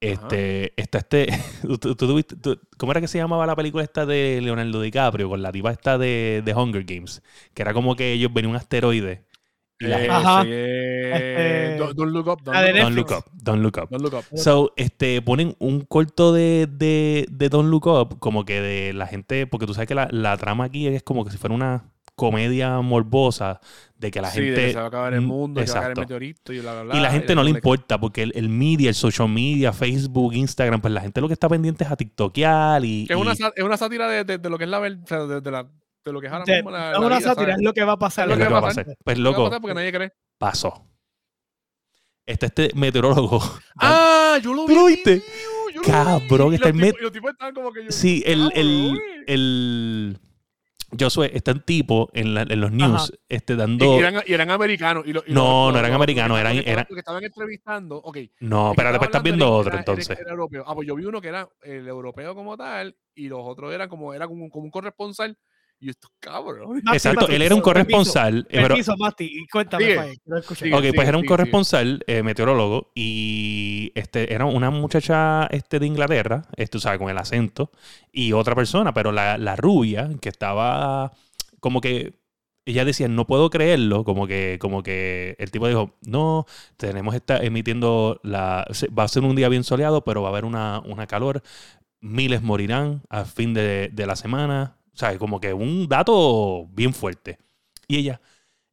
[0.00, 1.26] Este, está este,
[1.62, 5.42] tú- tú- tú ¿cómo era que se llamaba la película esta de Leonardo DiCaprio con
[5.42, 7.22] la tipa esta de, de Hunger Games?
[7.52, 9.24] Que era como que ellos venía un asteroide
[9.78, 10.42] y la Eh, gente- Ajá.
[10.46, 12.40] eh, don't, don't look up.
[12.42, 13.18] Don't, look up, Don't look Netflix.
[13.18, 13.90] up, don't look up.
[13.90, 14.24] don't look up.
[14.38, 19.06] So, este, ponen un corto de, de, de Don't Look Up, como que de la
[19.06, 21.92] gente, porque tú sabes que la, la trama aquí es como que si fuera una
[22.20, 23.60] comedia morbosa
[23.96, 24.60] de que la sí, de gente...
[24.66, 26.00] que se va a acabar el mundo, que va a caer el exacto.
[26.02, 26.96] meteorito y bla, bla, bla.
[26.96, 30.80] Y la gente no le importa porque el, el media, el social media, Facebook, Instagram,
[30.80, 33.06] pues la gente lo que está pendiente es a TikTokear y...
[33.08, 34.90] Es una, y- sa- es una sátira de, de- de lo que es la de,
[35.40, 35.68] de la,
[36.04, 37.56] de lo que es ahora De- mismo la, es la una vida, sátira, ¿sabes?
[37.58, 38.24] es lo que va a pasar.
[38.24, 38.84] es lo que que va a pasar.
[38.84, 38.96] pasar.
[39.04, 39.60] Pues ¿Qué va a loco, pasar?
[39.60, 40.12] Porque nadie cree.
[40.38, 40.86] pasó.
[42.26, 43.40] Está este meteorólogo.
[43.80, 44.38] ¡Ah!
[44.42, 44.72] Yo lo vi.
[44.74, 45.16] ¿Tú lo viste?
[45.20, 46.52] tío, yo lo Cabrón, vi.
[46.52, 48.50] Y está los el met- tipos- y los tipos estaban como que yo- Sí, el,
[48.54, 50.18] el, el
[50.98, 52.76] Josué está en tipo en, la- en los Ajá.
[52.76, 53.84] news este, dando...
[53.96, 55.04] y eran, y eran americanos.
[55.06, 57.24] y lo- y No, los- no eran los- americanos, que eran- estaban- eran- que estaban
[57.24, 57.96] entrevistando.
[57.98, 58.16] Ok.
[58.16, 60.18] el No, pero después estás hablando viendo era- otro era- era- entonces.
[60.18, 60.64] era europeo.
[60.66, 63.88] Ah, pues yo vi uno que era el europeo como tal y los otros eran
[63.88, 65.36] como, era como, como un corresponsal.
[65.82, 66.80] Y estos cabrón.
[66.84, 68.38] Mati, Exacto, Mati, él era un permiso, corresponsal.
[68.40, 70.20] eh, pero- Permiso, Mati, cuéntame, Sigue.
[70.38, 70.68] Escuchar.
[70.68, 70.74] Sigue.
[70.76, 75.86] Ok, pues era un sigue, corresponsal eh, meteorólogo y este era una muchacha este, de
[75.86, 77.70] Inglaterra, este, o sea, con el acento,
[78.12, 81.12] y otra persona, pero la, la rubia que estaba
[81.60, 82.20] como que
[82.66, 86.44] ella decía, no puedo creerlo, como que, como que el tipo dijo, no,
[86.76, 88.66] tenemos esta emitiendo la,
[88.96, 91.42] va a ser un día bien soleado, pero va a haber una, una calor,
[92.00, 97.38] miles morirán al fin de, de la semana, sea, como que un dato bien fuerte.
[97.88, 98.20] Y ella,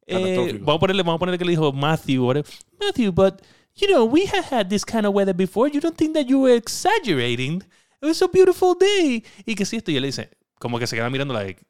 [0.06, 2.42] eh, vamos a ponerle, vamos a ponerle que le dijo Matthew.
[2.80, 3.42] Matthew, but
[3.74, 5.68] you know, we have had this kind of weather before.
[5.68, 7.62] You don't think that you were exaggerating?
[8.00, 9.24] It was a beautiful day.
[9.44, 11.62] Y que sí, esto, y él dice, como que se queda mirando, like,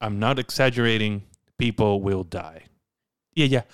[0.00, 1.22] I'm not exaggerating.
[1.56, 2.64] People will die.
[3.36, 3.66] Y ella,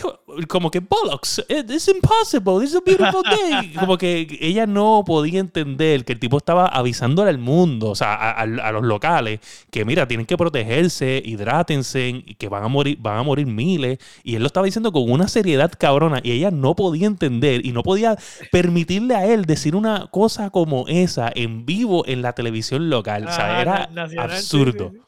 [0.00, 3.72] co- como que bollocks, it- it's impossible, it's a beautiful day.
[3.74, 8.14] Como que ella no podía entender que el tipo estaba avisándole al mundo, o sea,
[8.14, 9.40] a, a- a los locales,
[9.72, 13.98] que mira, tienen que protegerse, hidrátense, y que van a morir, van a morir miles.
[14.22, 17.72] Y él lo estaba diciendo con una seriedad cabrona, y ella no podía entender y
[17.72, 18.16] no podía
[18.52, 23.26] permitirle a él decir una cosa como esa en vivo en la televisión local.
[23.26, 24.90] o sea, era nacional, absurdo.
[24.92, 25.02] sí, sí.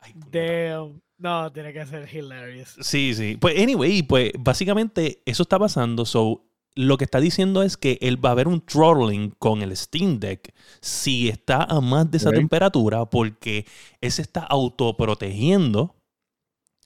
[0.00, 0.38] Ay, puñeta.
[0.38, 1.00] Damn.
[1.20, 2.76] No, tiene que ser hilarious.
[2.80, 3.36] Sí, sí.
[3.40, 6.04] Pues, anyway, pues básicamente eso está pasando.
[6.06, 9.76] So, lo que está diciendo es que él va a haber un throttling con el
[9.76, 13.66] Steam Deck si está a más de esa temperatura, porque
[14.00, 15.94] él se está autoprotegiendo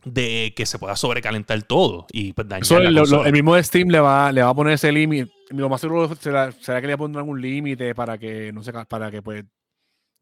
[0.04, 3.26] de que se pueda sobrecalentar todo y pues, dañar Eso, la lo- lo- consola.
[3.26, 5.30] el mismo Steam le va, le va a poner ese límite.
[5.50, 9.10] Lo más seguro será, será que le pondrán un límite para que no se para
[9.10, 9.44] que pues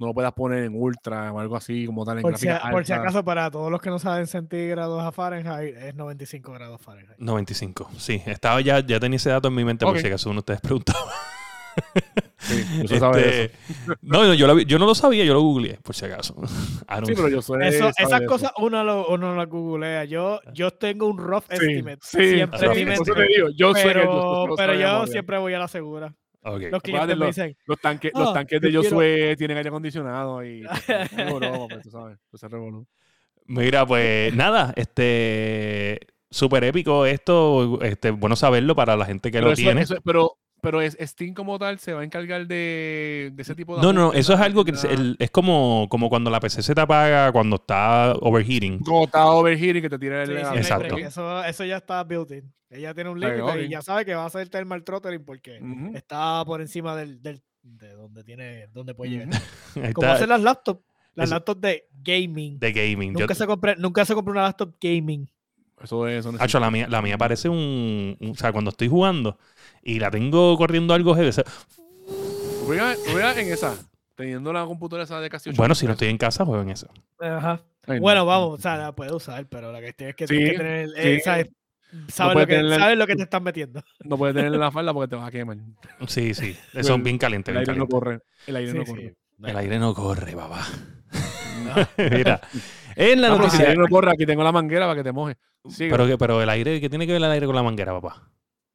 [0.02, 2.70] no lo puedas poner en ultra o algo así como tal en Por si, gráfica
[2.70, 6.80] por si acaso, para todos los que no saben centígrados a Fahrenheit, es 95 grados
[6.80, 7.18] Fahrenheit.
[7.18, 8.22] 95, sí.
[8.26, 10.60] Estaba ya, ya tenía ese dato en mi mente por si acaso uno de ustedes
[10.60, 10.98] preguntaba.
[12.38, 13.56] Sí, sabe Este,
[14.02, 16.34] no, no, yo, lo vi- yo no lo sabía, yo lo googleé, por si acaso.
[17.06, 17.64] Sí, pero yo soy.
[17.66, 20.04] Eso, esas cosas uno lo, uno las googlea.
[20.04, 23.88] Yo, yo tengo un rough Sí, estimate sí, siempre rough eso digo, yo sé que
[23.88, 26.14] Pero, yo, pero yo siempre voy a la segura.
[26.44, 26.62] Ok.
[26.70, 29.56] Los clientes me lo- dicen, Los tanques, los Ah, tanques de yo quiero- Josué tienen
[29.56, 30.62] aire acondicionado y.
[31.38, 32.42] no, no, tú sabes, pues.
[33.46, 36.00] Mira, pues nada, este
[36.30, 39.82] súper épico esto, este bueno saberlo para la gente que Pero, lo eso- tiene.
[39.82, 43.76] eso- pero, pero es, Steam como tal se va a encargar de, de ese tipo
[43.76, 43.82] de.
[43.82, 46.80] no, no, eso es algo que el- es como, como cuando la PC se te
[46.80, 48.78] apaga cuando está overheating.
[48.78, 50.28] Como está overheating que te tira el.
[50.38, 50.96] Sí, sí, Exacto.
[50.96, 52.52] Eso, eso ya está built in.
[52.70, 55.60] Ella tiene un Ok, límite y ya sabe que va a hacer thermal throttling porque
[55.94, 59.28] está por encima del, del- de donde tiene, donde puede llegar.
[59.94, 60.82] Como hacen las laptops,
[61.14, 62.58] las Eso- laptops de gaming.
[62.58, 63.12] de gaming.
[63.14, 65.28] Yo- nunca, se compré, nunca se compró una laptop gaming.
[65.82, 66.24] Eso es.
[66.26, 69.38] Eso Hacho, la mía, la mía parece un, un- O sea, cuando estoy jugando
[69.82, 71.28] y la tengo corriendo algo heavy.
[71.28, 71.44] o sea,
[73.40, 73.74] en esa.
[74.14, 76.70] Teniendo la computadora esa de casi 8 bueno, si no estoy en casa, juego en
[76.70, 76.86] eso.
[77.18, 77.60] Ajá.
[77.86, 78.02] Ay, no.
[78.02, 80.58] Bueno, vamos, o sea, la puedes usar, pero la cuestión es que Sí, tienes que
[80.58, 81.20] tener, eh, sí.
[81.22, 81.46] sabes,
[82.36, 83.82] lo que, tenerla- sabes lo que te están metiendo.
[84.04, 85.56] No puedes tener en la falda porque te vas a quemar.
[86.06, 86.56] Sí, sí.
[86.82, 88.20] Son El- bien calientes, El bien aire no corre.
[88.46, 88.90] El aire Sí, no sí.
[88.90, 89.14] corre.
[89.44, 90.66] El aire no corre, papá.
[91.64, 91.74] No.
[92.10, 92.40] Mira,
[92.94, 93.68] en la Ah, pero si el noticia.
[93.70, 95.36] aire no corre, aquí tengo la manguera para que te mojes.
[95.78, 98.28] Pero, que- pero el aire, ¿qué tiene que ver el aire con la manguera, papá?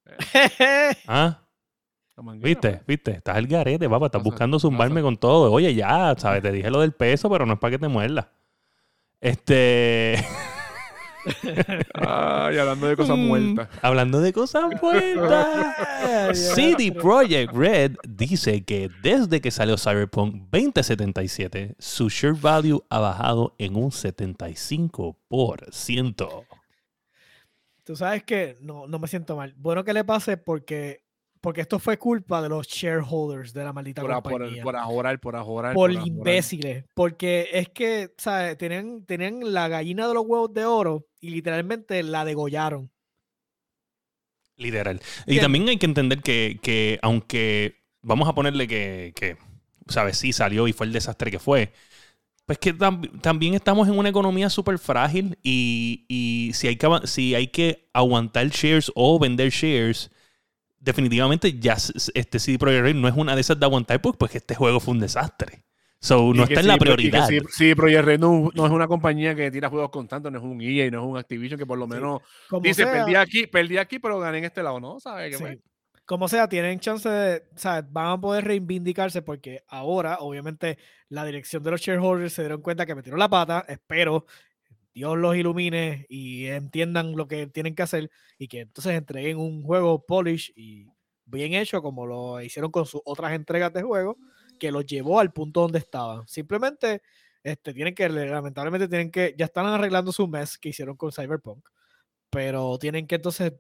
[1.08, 1.41] ¿Ah?
[2.15, 2.82] Manguera, ¿Viste?
[2.88, 3.12] ¿Viste?
[3.12, 4.08] Estás el garete, papá.
[4.08, 5.04] Estás Pasa, buscando zumbarme pasa.
[5.04, 5.52] con todo.
[5.52, 6.41] Oye, ya, ¿sabes?
[6.41, 8.26] Te dije lo del peso, pero no es para que te muerdas.
[9.21, 10.15] Este.
[11.93, 13.67] Ay, hablando de cosas Mm, muertas.
[13.84, 16.39] Hablando de cosas muertas.
[16.56, 23.54] CD Projekt Red dice que desde que salió Cyberpunk 2077, su share value ha bajado
[23.60, 26.45] en un 75%.
[27.88, 29.54] Tú sabes que no, no me siento mal.
[29.56, 31.06] Bueno que le pase porque,
[31.39, 34.62] porque esto fue culpa de los shareholders de la maldita Por, a- por, compañía.
[34.62, 35.73] por ajorar, por ajorar.
[35.73, 36.84] por imbéciles.
[36.93, 38.58] Porque es que, ¿sabes?
[38.58, 42.91] Tenían, tenían la gallina de los huevos de oro y literalmente la degollaron.
[44.58, 45.00] Literal.
[45.26, 49.38] Y también hay que entender que, que aunque vamos a ponerle que, que,
[49.88, 50.17] ¿sabes?
[50.17, 51.71] Sí salió y fue el desastre que fue.
[52.47, 56.88] Pues que tam- también estamos en una economía súper frágil y, y si, hay que,
[57.03, 60.10] si hay que aguantar shares o vender shares,
[60.79, 61.75] definitivamente ya
[62.13, 64.79] este CD Projekt Red no es una de esas de aguantar porque pues, este juego
[64.79, 65.63] fue un desastre.
[65.99, 67.27] So, no está en sí, la prioridad.
[67.27, 70.43] Sí, sí, Project Red no, no es una compañía que tira juegos constantes, no es
[70.43, 72.21] un EA, no es un Activision que por lo menos
[72.62, 74.99] dice, sea, perdí aquí, perdí aquí, pero gané en este lado, ¿no?
[75.01, 75.38] ¿Sabes?
[76.07, 77.43] Como sea, tienen chance de.
[77.91, 82.87] Van a poder reivindicarse porque ahora, obviamente, la dirección de los shareholders se dieron cuenta
[82.87, 83.63] que metieron la pata.
[83.67, 84.25] Espero
[84.97, 89.61] Dios los ilumine y entiendan lo que tienen que hacer y que entonces entreguen un
[89.61, 90.87] juego polish y
[91.25, 94.17] bien hecho como lo hicieron con sus otras entregas de juego
[94.59, 96.27] que los llevó al punto donde estaban.
[96.27, 97.03] Simplemente
[97.43, 101.69] este, tienen que, lamentablemente tienen que, ya están arreglando su mes que hicieron con Cyberpunk,
[102.31, 103.53] pero tienen que entonces,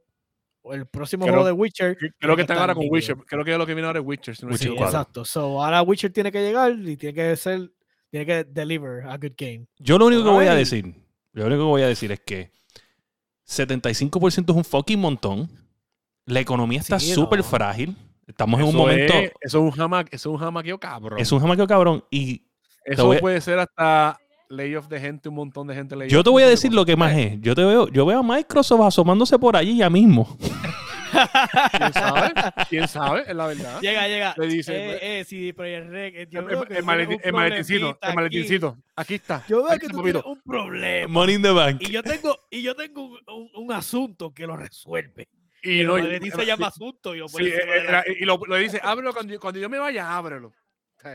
[0.73, 1.97] el próximo Creo- juego de Witcher.
[2.19, 2.85] creo que están ahora con.
[2.89, 3.15] Witcher.
[3.25, 4.35] Creo que lo que viene ahora es Witcher.
[4.35, 4.83] si no me Witcher Sí, equivoco.
[4.91, 4.99] cuatro.
[5.01, 5.25] exacto.
[5.25, 7.71] So, ahora Witcher tiene que llegar y tiene que ser,
[8.09, 9.67] tiene que deliver a good game.
[9.79, 10.85] Yo lo único que voy a decir,
[11.33, 12.51] yo lo único que voy a decir es que
[13.45, 15.49] 75% es un fucking montón.
[16.25, 17.45] La economía está Sí, súper no.
[17.45, 17.95] frágil.
[18.27, 19.13] Estamos en un momento.
[19.13, 21.19] Es, eso es un jamaqueo, eso es un jamaqueo cabrón.
[21.19, 22.03] Es un jamaqueo cabrón.
[22.11, 22.43] Y
[22.83, 26.11] eso a- puede ser hasta layoff de gente, un montón de gente layoff.
[26.11, 27.39] yo te voy a decir lo que más es.
[27.41, 30.37] Yo te veo, yo veo a Microsoft asomándose por allí ya mismo.
[31.71, 32.33] ¿Quién sabe?
[32.69, 33.21] ¿Quién sabe?
[33.27, 33.79] Es la verdad.
[33.81, 34.35] Llega, llega.
[34.37, 37.95] Le dice, eh, pues, eh, eh, yo El, veo que el maletín- el maletincito, el
[38.01, 38.15] aquí.
[38.15, 38.77] maletincito.
[38.95, 39.43] Aquí está.
[39.47, 40.21] Yo veo que tú papito.
[40.21, 41.07] tienes un problema.
[41.07, 41.81] Money in the bank.
[41.81, 45.27] Y yo tengo, y yo tengo un, un- un asunto que lo resuelve.
[45.63, 48.55] Y no, maletín se llama asunto y lo Sí, eh, eh, la- y lo, lo
[48.57, 50.53] dice, ábrelo cuando, cuando yo me vaya, ábrelo.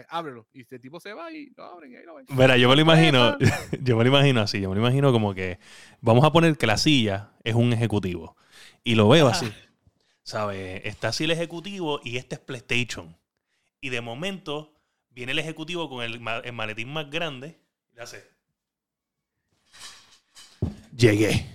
[0.08, 0.46] Ábrelo.
[0.52, 2.26] Y este tipo se va y lo abren y ahí lo ven.
[2.30, 3.36] Mira, yo me lo imagino,
[3.82, 5.58] yo me lo imagino así, yo me lo imagino como que
[6.00, 8.36] vamos a poner que la silla es un ejecutivo
[8.84, 9.52] y lo veo así,
[10.22, 10.80] ¿sabes?
[10.84, 13.16] Está así el ejecutivo y este es PlayStation.
[13.80, 14.72] Y de momento
[15.10, 17.58] viene el ejecutivo con el, ma- el maletín más grande
[17.92, 18.24] y le hace.
[20.96, 21.46] Llegué.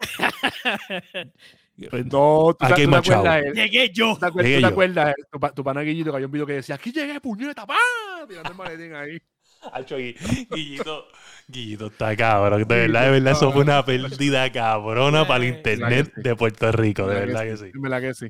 [1.76, 4.14] No, tú, Aquí tú te el- Llegué yo.
[4.14, 6.46] ¿tú te acuerdas, Llegué tú te acuerdas, tu, tu pana Guillito que había un video
[6.46, 7.76] que decía, aquí llegué, puñeta, pa,
[8.28, 9.18] tirando el maletín ahí.
[9.72, 10.14] Hacho, Gui-
[10.50, 11.06] Guillito,
[11.48, 12.60] Guillito está cabrón.
[12.68, 17.06] De verdad, de verdad, eso fue una pérdida cabrona para el internet de Puerto Rico.
[17.06, 17.70] De ¿Verdad que sí.
[17.74, 18.26] ¿Verdad que sí?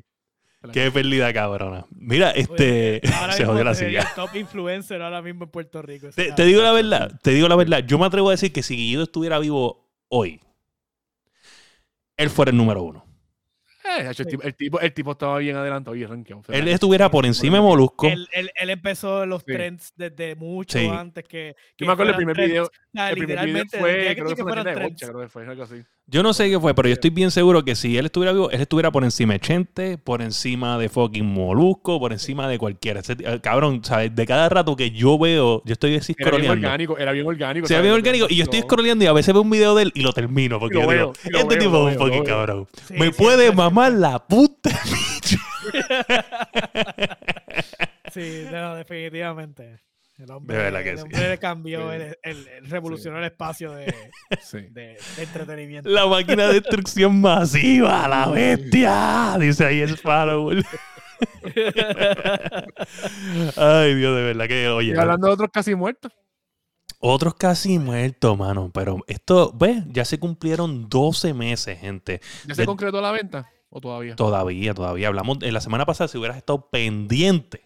[0.73, 1.85] Qué pérdida cabrona.
[1.91, 2.99] Mira, este.
[3.13, 4.07] Ahora Se jodió la silla.
[4.15, 6.07] top influencer ahora mismo en Puerto Rico.
[6.15, 7.83] Te, te digo la verdad, te digo la verdad.
[7.85, 10.41] Yo me atrevo a decir que si Guillido estuviera vivo hoy,
[12.17, 13.04] él fuera el número uno.
[13.97, 16.41] Eh, el, tipo, el, tipo, el tipo estaba bien adelantado y rankeado.
[16.49, 18.07] Él estuviera por encima de Molusco.
[18.07, 19.53] Él, él, él empezó los Sí.
[19.53, 20.87] trends desde mucho Sí.
[20.87, 21.55] antes que.
[21.77, 22.51] Yo me acuerdo el primer trends.
[22.51, 22.63] video.
[22.65, 24.61] O sea, El primer video literalmente, fue, el día que creo que que fue una
[24.63, 25.01] fueran tienda de trends.
[25.01, 25.83] bocha, creo que fue algo así.
[26.07, 28.51] Yo no sé qué fue, pero yo estoy bien seguro que si él estuviera vivo,
[28.51, 32.99] él estuviera por encima de Chente, por encima de fucking Molusco, por encima de cualquiera.
[32.99, 34.13] Ese cabrón, ¿sabes?
[34.15, 37.63] De cada rato que yo veo, yo estoy así Era bien orgánico, era bien orgánico.
[37.63, 37.81] Ve ¿sabes?
[37.81, 40.01] bien orgánico y yo estoy scrolleando y a veces veo un video de él y
[40.01, 42.67] lo termino porque lo yo digo, veo, este veo, tipo es un fucking cabrón.
[42.87, 44.69] Sí, Me sí, puede sí, mamar la puta.
[48.13, 49.81] Sí, no, definitivamente.
[50.17, 51.05] El hombre, De verdad que el sí.
[51.11, 51.95] le cambió, Sí.
[51.95, 53.93] el, el- el- revolucionó el espacio de,
[54.41, 54.59] Sí.
[54.71, 55.89] de- de entretenimiento.
[55.89, 59.35] La máquina de destrucción masiva, la bestia.
[59.39, 60.51] Dice ahí Sparrow.
[63.57, 64.93] Ay, Dios, de verdad que, oye.
[64.95, 66.11] Y hablando de otros casi muertos.
[66.99, 68.71] Otros casi muertos, mano.
[68.73, 69.83] Pero esto, ¿ves?
[69.87, 72.21] Ya se cumplieron 12 meses, gente.
[72.47, 73.49] ¿Ya se De- concretó la venta?
[73.69, 74.15] ¿O todavía?
[74.15, 75.07] Todavía, todavía.
[75.09, 77.64] Hablamos en la semana pasada, si hubieras estado pendiente.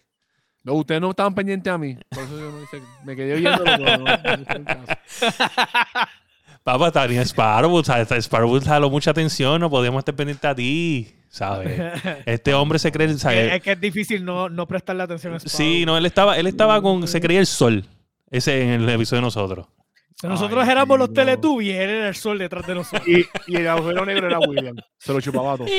[0.62, 1.96] No, ustedes no estaban pendientes a mí.
[2.10, 3.64] Por eso yo no hice- me quedé viendo.
[3.64, 4.04] pero no.
[6.62, 11.80] Papá, tenía Sparrow, Sparrow jaló mucha atención, no podíamos estar pendientes a ti, ¿sabes?
[12.26, 13.54] Este hombre se cree, es, ¿sabes?
[13.54, 15.56] es que es difícil no, no prestarle atención a Sparrow.
[15.56, 17.86] Sí, no, él estaba, él estaba con, se creía el sol,
[18.30, 19.66] ese en el episodio de nosotros.
[20.22, 21.12] Nosotros Ay, éramos los.
[21.12, 23.08] Teletubbies, él era el sol detrás de nosotros.
[23.08, 24.76] Y, y el agujero negro era William.
[24.98, 25.66] Se lo chupaba todo.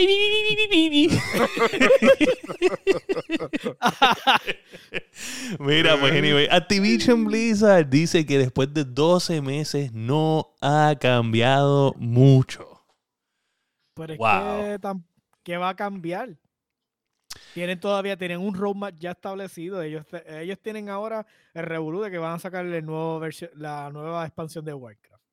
[5.59, 12.67] Mira, pues anyway, Activision Blizzard dice que después de 12 meses no ha cambiado mucho.
[13.95, 14.79] Pero es Wow.
[14.79, 14.93] que,
[15.43, 16.29] ¿qué va a cambiar?
[17.53, 19.81] Tienen todavía, tienen un roadmap ya establecido.
[19.81, 24.73] Ellos, ellos tienen ahora el revolú de que van a sacar la nueva expansión de
[24.73, 25.23] Warcraft.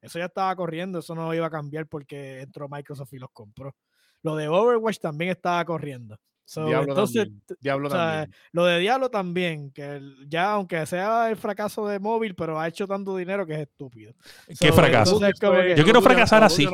[0.00, 3.74] Eso ya estaba corriendo, eso no iba a cambiar porque entró Microsoft y los compró.
[4.22, 6.18] Lo de Overwatch también estaba corriendo.
[6.46, 7.42] So, Diablo entonces, también.
[7.60, 8.30] Diablo o sea, también.
[8.52, 12.86] lo de Diablo también, que ya aunque sea el fracaso de móvil, pero ha hecho
[12.86, 14.12] tanto dinero que es estúpido.
[14.46, 15.14] ¿Qué So, fracaso?
[15.14, 16.66] entonces, que- Yo quiero fracasar así.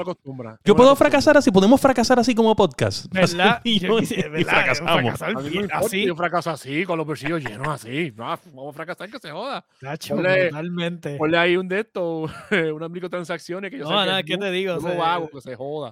[0.64, 3.06] Yo puedo fracasar así, podemos fracasar así como podcast.
[3.12, 3.60] ¿Verdad?
[3.64, 4.06] Y Yo y
[4.44, 5.20] fracasamos.
[5.20, 6.06] No así.
[6.06, 8.10] Yo fracaso así, con los bolsillos llenos así.
[8.10, 8.40] Vamos
[8.70, 9.64] a fracasar que se joda.
[9.80, 11.16] Nacho, Ponle- totalmente.
[11.16, 12.30] Ponle ahí un de estos,
[12.74, 14.74] una microtransacciones que yo No, sé que nada, ¿qué mu- te digo?
[14.74, 15.90] yo Se- lo hago, que se joda.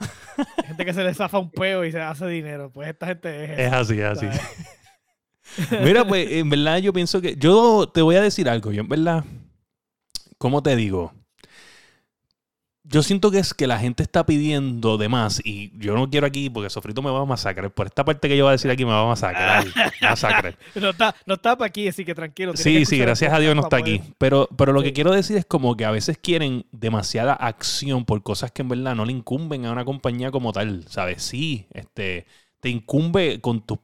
[0.66, 2.70] gente que se le zafa un peo y se hace dinero.
[2.72, 3.67] Pues esta gente es.
[3.68, 4.26] Es así, es así.
[5.82, 7.36] Mira, pues en verdad yo pienso que.
[7.36, 8.72] Yo te voy a decir algo.
[8.72, 9.24] Yo en verdad.
[10.38, 11.12] ¿Cómo te digo?
[12.90, 16.26] Yo siento que es que la gente está pidiendo de más y yo no quiero
[16.26, 17.70] aquí porque Sofrito me va a masacrar.
[17.70, 19.66] Por esta parte que yo voy a decir aquí me va a masacrar.
[20.00, 20.56] masacrar.
[20.74, 22.52] No está, no está para aquí, así que tranquilo.
[22.52, 24.00] que Sí, sí, gracias a Dios no está aquí.
[24.16, 24.86] Pero, pero lo Sí.
[24.86, 28.68] que quiero decir es como que a veces quieren demasiada acción por cosas que en
[28.70, 31.22] verdad no le incumben a una compañía como tal, ¿sabes?
[31.22, 32.24] Sí, este,
[32.60, 33.78] te incumbe con tus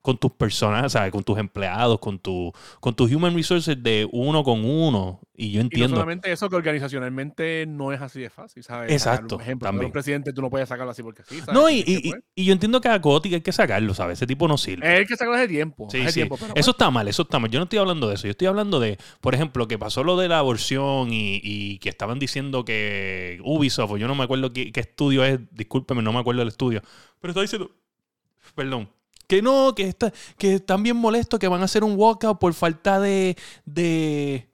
[0.00, 1.12] con tus personas, ¿sabes?
[1.12, 5.20] Con tus empleados, con tu, con tus human resources de uno con uno.
[5.32, 5.94] Y yo Y no entiendo.
[5.94, 8.90] solamente eso, que organizacionalmente no es así de fácil, ¿sabes?
[8.90, 9.86] Exacto, Un ejemplo, también.
[9.86, 11.54] un presidente tú no puedes sacarlo así porque sí, ¿sabes?
[11.54, 14.18] no, y, y- pues, y yo entiendo que a Coti hay que sacarlo, ¿sabes?
[14.18, 14.92] Ese tipo no sirve.
[14.92, 15.88] Es el que sacarlo hace tiempo.
[15.88, 16.14] Sí, sí.
[16.14, 17.48] tiempo, pero eso está mal, eso está mal.
[17.48, 18.24] Yo no estoy hablando de eso.
[18.26, 21.88] Yo estoy hablando de, por ejemplo, que pasó lo de la aborción y, y que
[21.90, 26.12] estaban diciendo que Ubisoft, o yo no me acuerdo qué, qué estudio es, discúlpeme, no
[26.12, 26.82] me acuerdo del estudio,
[27.20, 27.70] pero está diciendo,
[28.54, 28.88] perdón,
[29.26, 32.52] que no, que, está, que están bien molestos, que van a hacer un walkout por
[32.54, 34.52] falta de, de,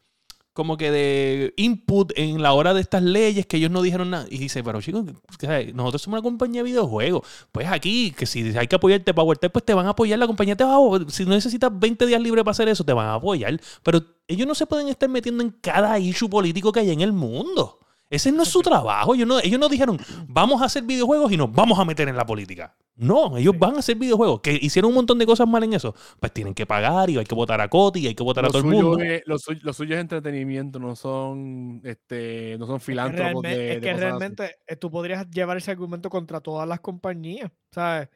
[0.58, 4.26] como que de input en la hora de estas leyes, que ellos no dijeron nada.
[4.28, 5.04] Y dice, pero chicos,
[5.40, 5.72] ¿sabes?
[5.72, 7.24] nosotros somos una compañía de videojuegos.
[7.52, 10.18] Pues aquí, que si hay que apoyarte para PowerTech, pues te van a apoyar.
[10.18, 12.92] La compañía te va a, si no necesitas 20 días libres para hacer eso, te
[12.92, 13.60] van a apoyar.
[13.84, 17.12] Pero ellos no se pueden estar metiendo en cada issue político que hay en el
[17.12, 17.78] mundo.
[18.10, 19.14] Ese no es su trabajo.
[19.14, 22.16] Ellos no, ellos no dijeron, vamos a hacer videojuegos y nos vamos a meter en
[22.16, 22.74] la política.
[22.96, 23.58] No, ellos Sí.
[23.58, 24.40] van a hacer videojuegos.
[24.40, 25.94] Que hicieron un montón de cosas mal en eso.
[26.18, 28.48] Pues tienen que pagar y hay que votar a Coti y hay que votar a
[28.48, 28.98] todo el mundo.
[28.98, 33.44] es, lo, suyo, lo suyo es entretenimiento, no son, este, no son Es que, filántropos
[33.44, 37.50] realme- de, es que realmente eh, tú podrías llevar ese argumento contra todas las compañías,
[37.72, 38.08] ¿sabes?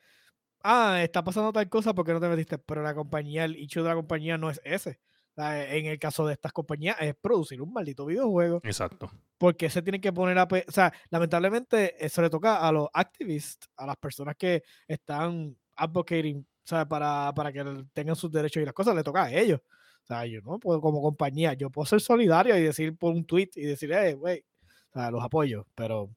[0.64, 3.88] Ah, está pasando tal cosa porque no te metiste, pero la compañía, el hecho de
[3.90, 5.00] la compañía no es ese.
[5.34, 8.60] Sea, En el caso de estas compañías es producir un maldito videojuego.
[8.64, 9.10] Exacto.
[9.38, 10.44] porque se tienen que poner a...
[10.44, 16.38] O sea, lamentablemente eso le toca a los activists, a las personas que están advocating,
[16.38, 19.60] o sea, para, para que tengan sus derechos y las cosas, le toca a ellos.
[20.02, 23.24] O sea, yo no puedo como compañía, yo puedo ser solidario y decir por un
[23.24, 24.44] tweet y decir, eh, güey,
[24.90, 26.10] o sea, los apoyo, pero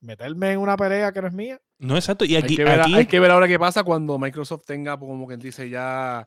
[0.00, 1.60] meterme en una pelea que no es mía.
[1.78, 2.24] No, exacto.
[2.24, 4.98] Y Hay aquí, que, ver, aquí hay que ver ahora qué pasa cuando Microsoft tenga,
[4.98, 6.26] como quien dice, ya,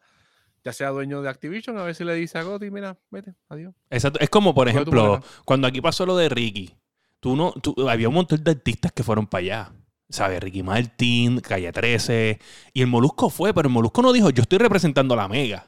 [0.64, 3.74] ya sea dueño de Activision, a ver si le dice a Gotti, mira, vete, adiós.
[3.90, 4.20] exacto.
[4.20, 6.74] es como, por ejemplo, cuando aquí pasó lo de Ricky,
[7.20, 9.72] tú no, tú- había un montón de artistas que fueron para allá.
[10.10, 10.40] ¿Sabes?
[10.40, 12.40] Ricky Martin, Calle 13.
[12.74, 15.68] Y el Molusco fue, pero el Molusco no dijo, yo estoy representando a la Mega.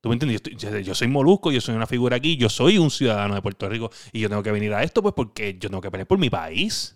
[0.00, 0.42] ¿Tú me entiendes?
[0.42, 3.36] Yo, estoy- yo- yo soy Molusco, yo soy una figura aquí, yo soy un ciudadano
[3.36, 5.90] de Puerto Rico y yo tengo que venir a esto pues porque yo tengo que
[5.92, 6.95] pelear por mi país.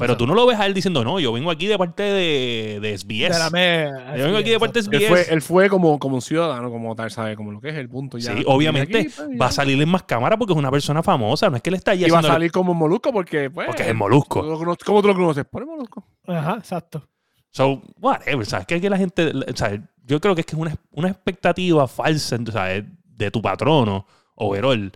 [0.00, 2.78] Pero tú no lo ves a él diciendo, no, yo vengo aquí de parte de,
[2.80, 3.32] de SBS.
[3.32, 5.08] De la me- Yo vengo aquí de parte de Él SBS.
[5.08, 7.36] fue, él fue como, como un ciudadano, como tal, ¿sabes?
[7.36, 8.18] Como lo que es el punto.
[8.18, 8.34] Ya.
[8.36, 11.48] Sí, obviamente aquí, pues, va a salir en más cámara porque es una persona famosa.
[11.50, 13.66] No es que él está allí Y va a salir como Molusco porque, pues.
[13.66, 14.40] Porque es el Molusco.
[14.84, 15.44] ¿Cómo tú lo conoces?
[15.44, 16.04] Por el Molusco.
[16.26, 17.06] Ajá, exacto.
[17.52, 18.66] So, whatever, ¿sabes?
[18.66, 19.80] Que aquí la gente, ¿sabes?
[20.04, 22.84] Yo creo que es que es una, una expectativa falsa, ¿sabes?
[23.04, 24.92] De tu patrono, overall.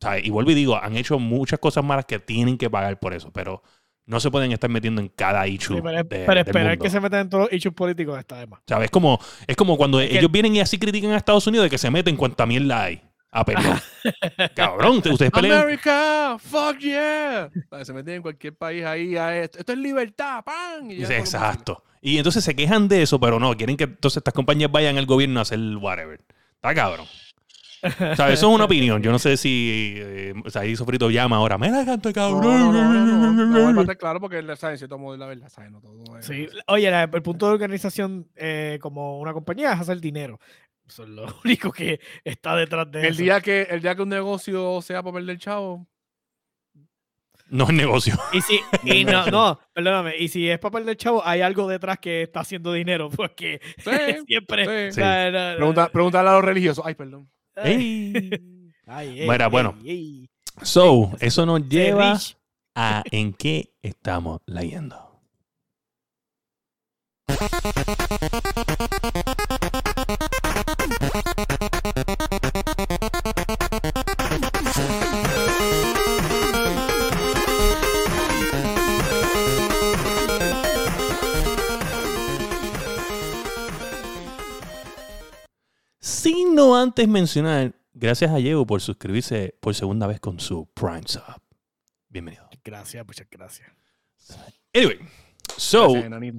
[0.00, 0.24] ¿sabes?
[0.24, 3.30] Y vuelvo y digo, han hecho muchas cosas malas que tienen que pagar por eso,
[3.32, 3.62] pero
[4.10, 5.76] no se pueden estar metiendo en cada issue.
[5.76, 8.38] Sí, pero de- pero del esperar que se metan en todos los issues políticos está
[8.38, 8.60] de más.
[8.66, 8.86] ¿Sabes?
[8.86, 11.64] Es como, es como cuando Es que- ellos vienen y así critican a Estados Unidos
[11.64, 13.00] de que se meten cuanta mierda hay
[13.32, 13.80] a pelear.
[14.54, 15.62] Cabrón, ustedes pelean.
[15.62, 17.48] America, fuck yeah.
[17.82, 19.16] Se meten en cualquier país ahí.
[19.16, 20.90] a esto, esto es libertad, pan.
[20.90, 21.02] y.
[21.04, 21.84] Exacto.
[22.02, 25.06] Y entonces se quejan de eso, pero no, quieren que entonces estas compañías vayan al
[25.06, 26.20] gobierno a hacer whatever.
[26.56, 27.06] Está cabrón.
[27.82, 29.02] O sea, eso es una opinión.
[29.02, 31.56] Yo no sé si eh, o sea, ahí Sofrito llama ahora.
[31.58, 32.42] Mira, canto No, cabrón.
[32.42, 35.70] no, no, no, no, no, claro porque él sabe en cierto modo la verdad, sabe,
[35.70, 36.48] no todo Sí.
[36.66, 40.38] Oye, la- el punto de organización eh, como una compañía es hacer dinero.
[40.86, 43.22] Eso es lo único que está detrás de El eso.
[43.22, 45.86] día que el día que un negocio sea para perder chavo,
[47.48, 48.14] No es negocio.
[48.32, 51.98] Y si, y no, no, perdóname, y si es papel del chavo, hay algo detrás
[51.98, 53.90] que está haciendo dinero, porque Sí,
[54.26, 54.92] siempre.
[54.92, 55.00] sí.
[55.56, 56.84] pregunta, preguntarle a los religiosos.
[56.86, 57.28] Ay, perdón.
[57.56, 58.72] Ay, Ey.
[58.86, 59.74] ay, ey, Mira, ey, bueno.
[59.84, 60.30] ey.
[60.62, 62.18] So, eso nos lleva
[62.74, 65.10] a en qué estamos leyendo.
[86.60, 91.22] No antes mencionar, gracias a Diego por suscribirse por segunda vez con su Prime Sub.
[92.08, 92.46] Bienvenido.
[92.62, 93.70] Gracias, muchas gracias.
[94.74, 94.98] Anyway,
[95.56, 96.34] so, Gracias,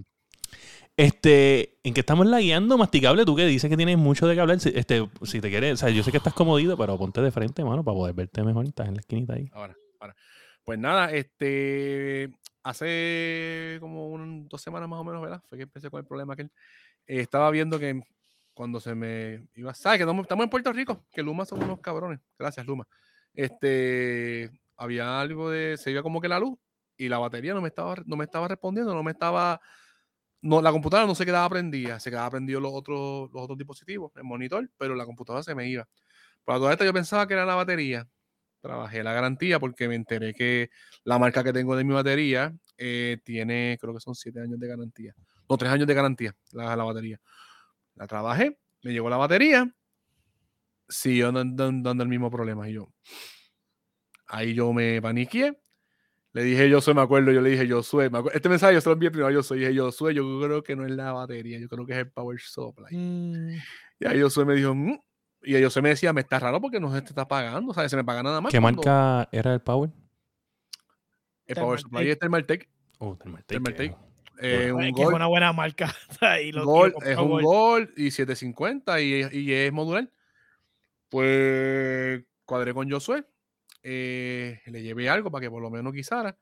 [0.95, 4.59] este, en que estamos lagueando, masticable, tú que dices que tienes mucho de qué hablar,
[4.59, 7.31] si- este, si te quieres, o sea, yo sé que estás comodito, pero ponte de
[7.31, 9.49] frente, mano, para poder verte mejor, estás en la esquinita ahí.
[9.53, 10.15] Ahora, ahora.
[10.63, 12.29] Pues nada, este
[12.61, 15.41] hace como un- dos semanas más o menos, ¿verdad?
[15.49, 16.51] Fue que empecé con el problema aquel.
[17.07, 18.03] Eh, estaba viendo que
[18.53, 19.99] cuando se me iba, ¿sabes?
[19.99, 22.19] Que estamos, en Puerto Rico, que Luma son unos cabrones.
[22.37, 22.87] Gracias, Luma.
[23.33, 26.57] Este, había algo de, se iba como que la luz
[26.97, 29.61] y la batería no me estaba, no me estaba respondiendo, no me estaba,
[30.41, 34.11] no, la computadora no se quedaba prendida, se quedaba prendido los otros, los otros dispositivos,
[34.15, 35.87] el monitor, pero la computadora se me iba.
[36.43, 38.07] Para toda esta yo pensaba que era la batería.
[38.61, 40.69] Trabajé la garantía porque me enteré que
[41.03, 44.67] la marca que tengo de mi batería eh, tiene, creo que son siete años de
[44.67, 45.15] garantía.
[45.49, 47.19] No, tres años de garantía, la, la batería.
[48.01, 49.71] La trabajé, me llegó la batería,
[50.89, 52.67] siguió dando, dando el mismo problema.
[52.67, 52.91] Y yo,
[54.25, 55.55] ahí yo me paniqué.
[56.33, 58.09] Le dije yo soy, me acuerdo, yo le dije yo soy.
[58.33, 59.59] Este mensaje yo se lo envié primero yo soy.
[59.59, 62.11] Dije yo soy, yo creo que no es la batería, yo creo que es el
[62.11, 62.87] power supply.
[62.97, 63.59] Mm,
[63.99, 64.97] Y ahí yo me dijo, "Mm".
[65.43, 67.91] y ellos me decía, me está raro porque no se te está pagando, ¿sabes?
[67.91, 68.51] Se me paga nada más.
[68.51, 69.91] ¿Qué cuando marca era el Power?
[71.45, 72.67] El power supply es Thermaltake.
[72.97, 73.47] Oh, Thermaltake.
[73.47, 74.10] Thermaltake.
[74.41, 74.65] Eh.
[74.67, 75.93] Es un que es una buena marca.
[76.43, 77.41] y lo- es un.
[77.41, 80.09] Gold y 750 y, es- y es modular.
[81.09, 83.23] Pues cuadré con Josué,
[83.83, 86.35] eh, le llevé algo para que por lo menos guisara.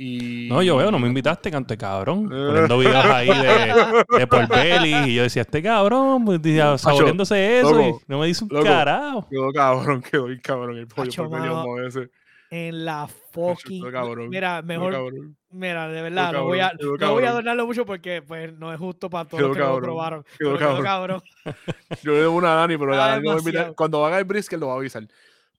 [0.00, 0.46] Y...
[0.48, 2.28] No, yo veo, no me invitaste, canto cabrón.
[2.28, 5.10] Poniendo videos ahí de, de Paul Belly.
[5.10, 7.72] Y yo decía, este cabrón, pues, decía, saboreándose eso.
[7.72, 8.64] loco, y no me dice un loco.
[8.64, 9.28] carajo.
[9.28, 12.10] Quedó cabrón, quedó bien cabrón el pollo Macho, por mano, ese.
[12.50, 13.90] En la fucking.
[13.90, 14.92] cabrón, Mira, mejor.
[14.92, 15.36] cabrón.
[15.50, 18.78] Mira, de verdad, no voy a, no voy a adornarlo mucho porque pues, no es
[18.78, 20.24] justo para todos los que lo probaron.
[20.38, 20.82] quedó cabrón.
[20.82, 21.22] cabrón.
[22.02, 24.74] Yo le debo una a Dani, pero Ah, Dani cuando haga el brisket lo va
[24.74, 25.06] a avisar.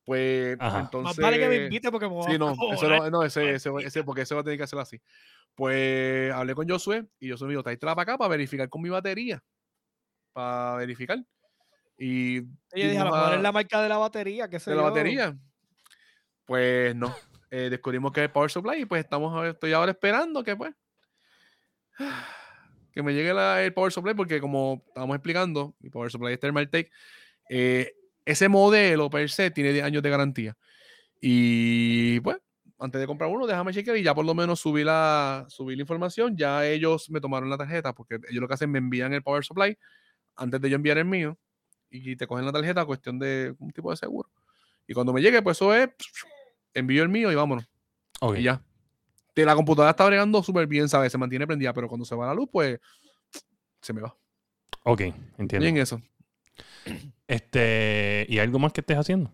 [0.04, 0.80] Pues Ajá.
[0.80, 1.18] entonces.
[1.20, 3.54] Más vale que me invite porque me voy a Sí, no, eso no, no, ese,
[3.54, 5.00] ese, ese- porque ese va a tener que hacerlo así.
[5.54, 8.90] Pues hablé con Josué y Josué me dijo, tráetela para acá para verificar con mi
[8.90, 9.44] batería.
[10.34, 11.20] Para verificar.
[11.98, 12.38] Y
[12.72, 14.72] Ella dijo, a lo dimos mejor a- es la marca de la batería, que se
[14.72, 15.38] de la batería.
[16.50, 17.16] Pues no.
[17.52, 20.74] eh, descubrimos que es Power Supply y pues estamos estoy ahora esperando que pues
[22.91, 23.30] que me llegue
[23.64, 26.91] el Power Supply porque como estábamos explicando, mi Power Supply es Thermaltake,
[27.52, 27.93] eh,
[28.26, 30.58] ese modelo per se tiene 10 años de garantía.
[31.22, 32.38] Y pues,
[32.80, 35.84] antes de comprar uno, déjame chequear y ya por lo menos subí la, subí la
[35.84, 36.36] información.
[36.36, 39.45] Ya ellos me tomaron la tarjeta porque ellos lo que hacen me envían el Power
[39.45, 39.78] Supply
[40.36, 41.38] antes de yo enviar el mío
[41.91, 44.32] y te cogen la tarjeta a cuestión de un tipo de seguro.
[44.89, 45.89] Y cuando me llegue, pues eso es,
[46.74, 47.66] envío el mío y vámonos.
[48.38, 48.62] Y ya.
[49.36, 51.12] De la computadora está bregando súper bien, ¿sabes?
[51.12, 52.80] Se mantiene prendida, pero cuando se va la luz, pues
[53.82, 54.14] se me va.
[54.84, 55.02] Ok,
[55.38, 55.60] entiendo.
[55.60, 56.02] Bien eso.
[57.28, 59.32] Este, ¿y algo más que estés haciendo?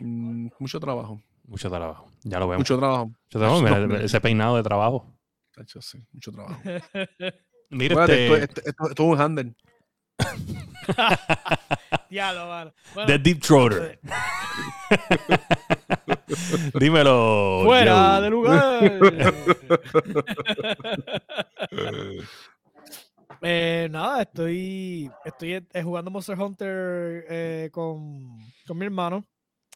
[0.00, 1.22] Mm, mucho trabajo.
[1.44, 2.10] Mucho trabajo.
[2.24, 2.60] Ya lo vemos.
[2.60, 3.06] Mucho trabajo.
[3.06, 3.62] Mucho trabajo.
[3.62, 5.06] Mira, ese peinado de trabajo.
[5.52, 6.60] Tacho, sí, mucho trabajo.
[7.70, 9.54] Mira, este, esto, esto- esto- esto es un handle.
[12.10, 12.72] Diablo, mano.
[12.94, 13.98] Bueno, The Deep Throater.
[16.78, 17.62] Dímelo.
[17.64, 18.92] fuera de lugar.
[23.44, 29.24] Eh, nada, estoy, estoy eh, jugando Monster Hunter eh, con, con mi hermano.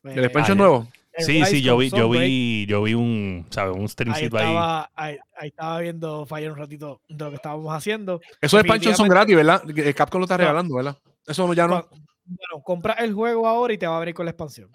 [0.05, 0.87] ¿El expansion nuevo?
[1.19, 3.77] Sí, sí, yo vi, yo vi, yo vi un, ¿sabes?
[3.77, 4.45] Un streamcito ahí.
[4.45, 8.21] estaba, ahí, ahí estaba viendo Fire un ratito de lo que estábamos haciendo.
[8.41, 9.65] Esos expansions son gratis, ¿verdad?
[9.97, 10.97] Capcom lo está regalando, ¿verdad?
[11.27, 11.89] Eso ya no.
[12.27, 14.71] Bueno, compra el juego ahora y te va a venir con la expansión.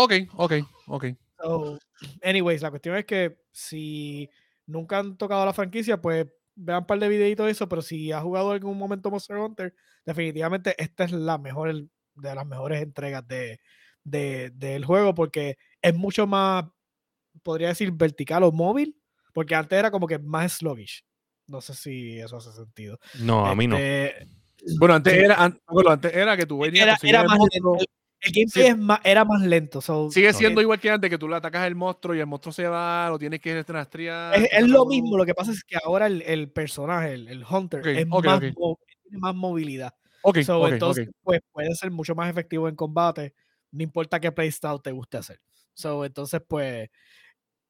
[0.00, 0.52] Ok, ok,
[0.86, 1.04] ok.
[1.40, 1.78] So,
[2.22, 4.30] anyways, la cuestión es que si
[4.66, 6.24] nunca han tocado la franquicia, pues
[6.54, 9.36] vean un par de videitos de eso, pero si has jugado en algún momento Monster
[9.38, 9.74] Hunter,
[10.06, 11.74] definitivamente esta es la mejor
[12.14, 13.58] de las mejores entregas de,
[14.04, 16.64] de- del juego porque es mucho más,
[17.42, 18.96] podría decir, vertical o móvil,
[19.32, 21.04] porque antes era como que más sluggish.
[21.48, 23.00] No sé si eso hace sentido.
[23.20, 23.76] No, a mí no.
[23.78, 24.28] Este,
[24.78, 25.18] Bueno, antes Sí.
[25.20, 27.38] era, an- bueno, antes era que tú venías, Era, era más.
[27.50, 27.86] El,
[28.20, 28.70] el gameplay Sí.
[28.70, 29.80] es más- era más lento.
[29.80, 32.52] so, Sigue siendo igual que antes, que tú le atacas al monstruo y el monstruo
[32.52, 34.34] se va, lo tienes que rastrear.
[34.34, 37.44] Es, es lo mismo, lo que pasa es que ahora el, el personaje, el, el
[37.48, 38.44] Hunter, Ok, es ok, más, ok.
[38.58, 39.94] mo- tiene más movilidad.
[40.22, 43.34] Ok, So, entonces, pues puede ser mucho más efectivo en combate,
[43.70, 45.40] no importa qué playstyle te guste hacer.
[45.74, 46.90] So, entonces, pues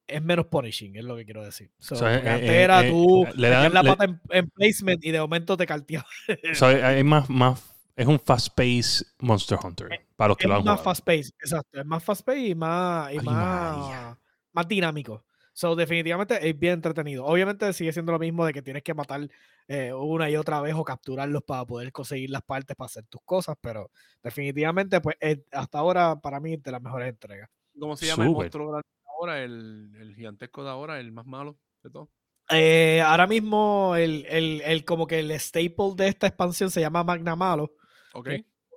[0.07, 1.71] es menos punishing, es lo que quiero decir.
[1.79, 4.05] So, So, eh, porque eh, antes eh, era eh, tú le dan- la le- pata
[4.05, 6.07] en, en placement y de momento te carteaba.
[6.55, 7.63] So, hay más, más,
[7.99, 9.89] es un fast pace Monster Hunter.
[10.17, 10.85] Para los que es lo han más jugado.
[10.85, 14.17] fast pace, exacto, es más fast pace y más, y Ay, más,
[14.53, 15.25] más dinámico.
[15.53, 17.25] So, definitivamente es bien entretenido.
[17.27, 19.29] Obviamente sigue siendo lo mismo de que tienes que matar
[19.67, 23.21] eh, una y otra vez o capturarlos para poder conseguir las partes para hacer tus
[23.25, 23.91] cosas, pero
[24.23, 27.51] definitivamente, pues eh, hasta ahora para mí es de las mejores entregas.
[27.79, 28.45] ¿Cómo se llama el Súper.
[28.45, 28.83] monstruo de
[29.19, 29.43] ahora?
[29.43, 32.11] El, el gigantesco de ahora, el más malo de todo.
[32.51, 37.05] Eh, ahora mismo el, el, el- como que el staple de esta expansión se llama
[37.05, 37.73] Magna Malo.
[38.15, 38.29] Ok.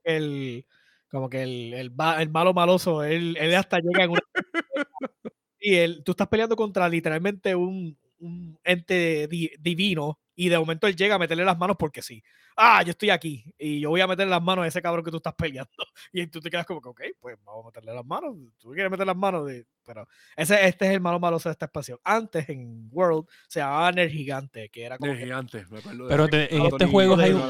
[0.03, 0.65] El,
[1.09, 4.21] como que el, el, el malo maloso, él, él hasta llega en una...
[5.59, 10.87] y él, tú estás peleando contra literalmente un, un ente di- divino y de momento
[10.87, 12.23] él llega a meterle las manos porque sí.
[12.57, 15.11] Ah, yo estoy aquí y yo voy a meterle las manos a ese cabrón que
[15.11, 15.69] tú estás peleando.
[16.13, 18.35] Y tú te quedas como que, ok, pues vamos a meterle las manos.
[18.57, 19.65] Tú quieres meter las manos, de...
[19.85, 21.99] pero ese, este es el malo maloso de esta expansión.
[22.03, 26.09] Antes en World se llamaba Ner Gigante, que era como que gigante, me acuerdo de
[26.09, 27.41] Pero en este juego hay un-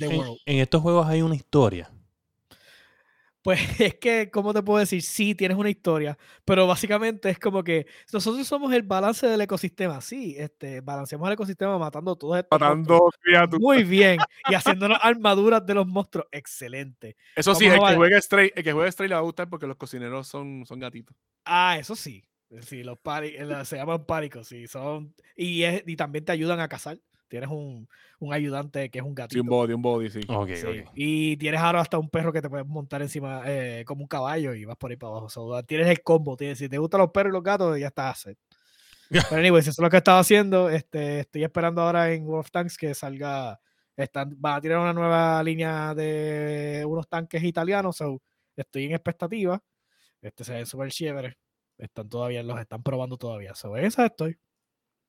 [0.00, 0.38] En, World.
[0.46, 1.90] en estos juegos hay una historia.
[3.46, 5.00] Pues es que, ¿cómo te puedo decir?
[5.02, 10.00] Sí, tienes una historia, pero básicamente es como que nosotros somos el balance del ecosistema.
[10.00, 13.60] Sí, este, balanceamos el ecosistema matando todos estos Matando criaturas.
[13.60, 14.18] muy bien
[14.50, 16.26] y haciéndonos armaduras de los monstruos.
[16.32, 17.16] Excelente.
[17.36, 19.68] Eso sí, el que, juega Stray, el que juega Stray le va a gustar porque
[19.68, 21.16] los cocineros son, son gatitos.
[21.44, 22.24] Ah, eso sí.
[22.62, 26.58] Sí, los pari- eh, se llaman páricos, sí, son y, es- y también te ayudan
[26.58, 26.98] a cazar.
[27.28, 27.88] Tienes un,
[28.20, 29.42] un ayudante que es un Sí, gatito.
[29.42, 30.20] un body, un body, sí.
[30.28, 30.90] Ok, Sí, ok.
[30.94, 34.54] Y tienes ahora hasta un perro que te puedes montar encima eh, como un caballo
[34.54, 35.28] y vas por ahí para abajo.
[35.28, 36.36] So, tienes el combo.
[36.36, 38.38] Tienes, si te gustan los perros y los gatos, ya estás set.
[39.10, 40.68] Pero anyways, eso es lo que estaba haciendo.
[40.68, 43.58] Este, estoy esperando ahora en World of Tanks que salga.
[43.96, 47.96] Están, van a tirar una nueva línea de unos tanques italianos.
[47.96, 48.20] So,
[48.56, 49.62] estoy en expectativa.
[50.20, 51.38] Este se ven súper chévere.
[51.78, 53.54] Están todavía, los están probando todavía.
[53.54, 54.36] So, en esa estoy.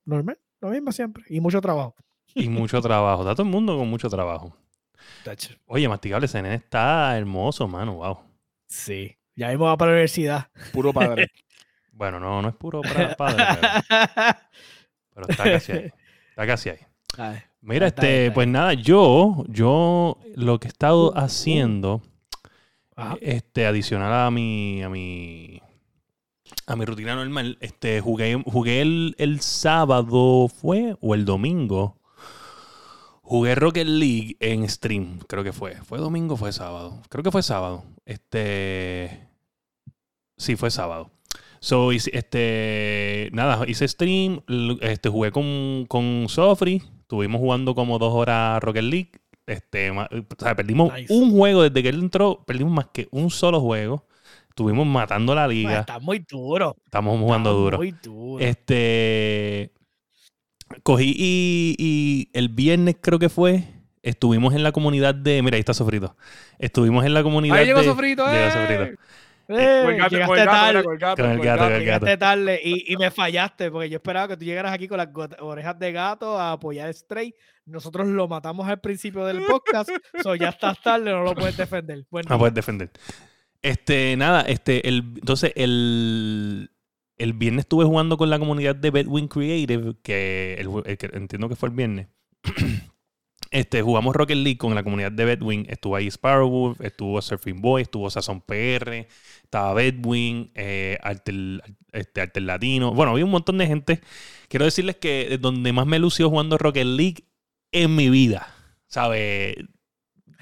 [0.05, 1.23] Normal, lo mismo siempre.
[1.29, 1.95] Y mucho trabajo.
[2.35, 3.23] Y mucho trabajo.
[3.23, 4.55] Está todo el mundo con mucho trabajo.
[5.65, 7.95] Oye, Masticable, ese nene está hermoso, mano.
[7.95, 8.19] Wow.
[8.67, 9.15] Sí.
[9.35, 10.47] Ya mismo va para la universidad.
[10.73, 11.27] Puro padre.
[11.91, 14.37] Bueno, no, no es puro para padre, pero,
[15.15, 15.91] pero está casi ahí.
[16.29, 16.77] Está casi ahí.
[17.17, 21.13] Ay, Mira, Está bien, este, está pues nada, yo, yo lo que he estado Uh,
[21.15, 21.17] uh.
[21.17, 22.03] haciendo,
[22.95, 23.17] Ajá.
[23.19, 25.59] este, adicional a mi, a mi,
[26.67, 30.95] a mi rutina normal, este, jugué, jugué el, el sábado, ¿fue?
[31.01, 31.97] O el domingo.
[33.29, 35.75] Jugué Rocket League en stream, creo que fue.
[35.83, 37.01] ¿Fue domingo o fue sábado?
[37.09, 37.83] Creo que fue sábado.
[38.05, 39.27] Este.
[40.37, 41.11] Sí, fue sábado.
[41.59, 43.29] So, este.
[43.33, 44.41] Nada, hice stream.
[44.79, 46.81] Este, jugué con, con Sofri.
[47.01, 49.11] Estuvimos jugando como dos horas Rocket League.
[49.45, 50.07] Este, o
[50.39, 51.13] sea, perdimos Nice.
[51.13, 52.43] un juego desde que él entró.
[52.45, 54.05] Perdimos más que un solo juego.
[54.49, 55.79] Estuvimos matando la Pues, liga.
[55.81, 56.75] está muy duro.
[56.85, 57.77] Estamos jugando está duro.
[57.77, 58.39] Muy duro.
[58.43, 59.73] Este.
[60.83, 63.63] Cogí y, y el viernes creo que fue.
[64.03, 65.41] Estuvimos en la comunidad de.
[65.41, 66.15] Mira, ahí está Sofrito.
[66.59, 67.85] Estuvimos en la comunidad Ahí llegó de.
[67.85, 68.51] Sofrito, llegó ¡eh!
[68.51, 69.01] Sofrito.
[69.49, 71.79] Eh, con llegaste tarde.
[71.79, 75.07] Llegaste tarde y, y me fallaste porque yo esperaba que tú llegaras aquí con las
[75.39, 77.33] orejas de gato a apoyar a Stray.
[77.65, 79.89] Nosotros lo matamos al principio del podcast,
[80.23, 82.05] so ya estás tarde, no lo puedes defender.
[82.09, 82.91] Buen No puedes defender.
[83.61, 86.69] Este, nada, este, el, entonces el,
[87.17, 91.69] el viernes estuve jugando con la comunidad de Bedwin Creative, que, que entiendo que fue
[91.69, 92.07] el viernes.
[93.49, 95.65] Este, jugamos Rocket League con la comunidad de Bedwin.
[95.69, 99.07] Estuvo ahí Sparrowwolf, estuvo Surfing Boy, estuvo Sazon PR,
[99.41, 101.63] estaba Bedwin, eh, Alter,
[101.93, 102.93] este, Alter Latino.
[102.93, 104.01] Bueno, había un montón de gente.
[104.49, 107.23] Quiero decirles que es donde más me lució jugando Rocket League
[107.71, 108.53] en mi vida.
[108.87, 109.55] ¿Sabes?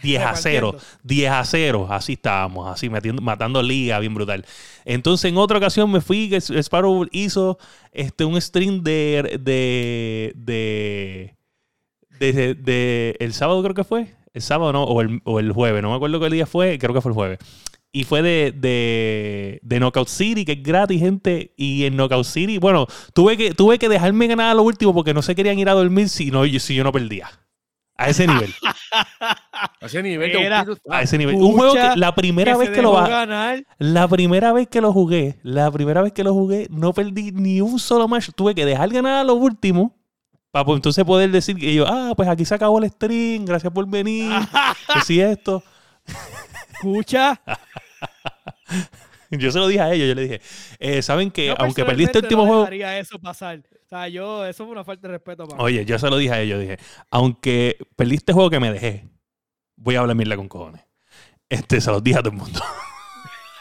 [0.01, 0.71] 10 a 0.
[0.73, 0.99] Repartiendo.
[1.03, 4.45] 10 a 0, así estábamos, así metiendo, matando liga, bien brutal.
[4.85, 7.57] Entonces, en otra ocasión me fui, que Sparrow hizo
[7.91, 11.35] este, un stream de, de, de,
[12.19, 15.51] de, de- de- el sábado creo que fue, el sábado no, o el, o el
[15.51, 17.39] jueves, no me acuerdo qué día fue, creo que fue el jueves.
[17.91, 21.53] Y fue de, de, de Knockout City, que es gratis, gente.
[21.55, 25.13] Y en Knockout City, bueno, tuve que, tuve que dejarme ganar a lo último porque
[25.13, 27.29] no se querían ir a dormir si, no, si yo no perdía.
[27.97, 28.53] A ese nivel.
[29.81, 30.97] A ese nivel de está.
[30.97, 31.35] A ese nivel.
[31.35, 33.63] Un juego que la primera que vez que lo dejó va, ganar.
[33.77, 37.61] la primera vez que lo jugué, la primera vez que lo jugué, no perdí ni
[37.61, 38.29] un solo match.
[38.35, 39.95] Tuve que dejar ganar a lo último
[40.55, 43.73] para pues, entonces poder decir que yo, ah, pues aquí se acabó el stream, gracias
[43.73, 44.31] por venir,
[44.93, 45.61] que si esto.
[46.71, 47.41] Escucha,
[49.31, 50.41] Yo se lo dije a ellos, yo le dije,
[50.79, 53.61] eh, saben que aunque perdiste el último no juego, eso pasar.
[53.86, 56.33] O sea, yo, eso fue una falta de respeto para oye, yo se lo dije
[56.33, 56.79] a ellos, dije,
[57.11, 59.07] aunque perdiste el juego que me dejé,
[59.75, 60.81] voy a hablar mierda con cojones.
[61.49, 62.59] Este, se los dije a todo el mundo.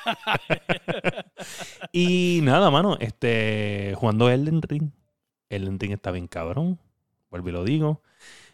[1.92, 4.92] y nada, mano, este, jugando Elden Ring.
[5.50, 6.80] Elden Ring está bien cabrón.
[7.28, 8.02] Vuelvo y lo digo.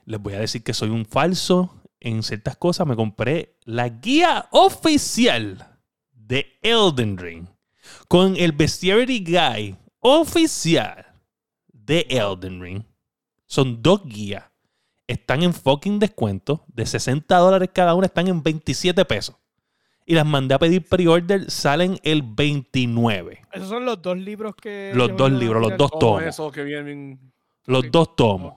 [0.06, 2.84] Les voy a decir que soy un falso en ciertas cosas.
[2.84, 5.78] Me compré la guía oficial
[6.10, 7.46] de Elden Ring
[8.08, 11.09] con el Bestiarity Guy oficial
[11.90, 12.82] de Elden Ring.
[13.46, 14.44] Son dos guías.
[15.08, 16.64] Están en fucking descuento.
[16.68, 19.34] De 60 dólares cada una están en 27 pesos.
[20.06, 21.50] Y las mandé a pedir pre-order.
[21.50, 23.42] Salen el 29.
[23.52, 24.92] Esos son los dos libros que.
[24.94, 26.22] Los que dos libros, los dos tomos.
[26.22, 27.18] eso que vienen.
[27.66, 28.54] Los dos tomos.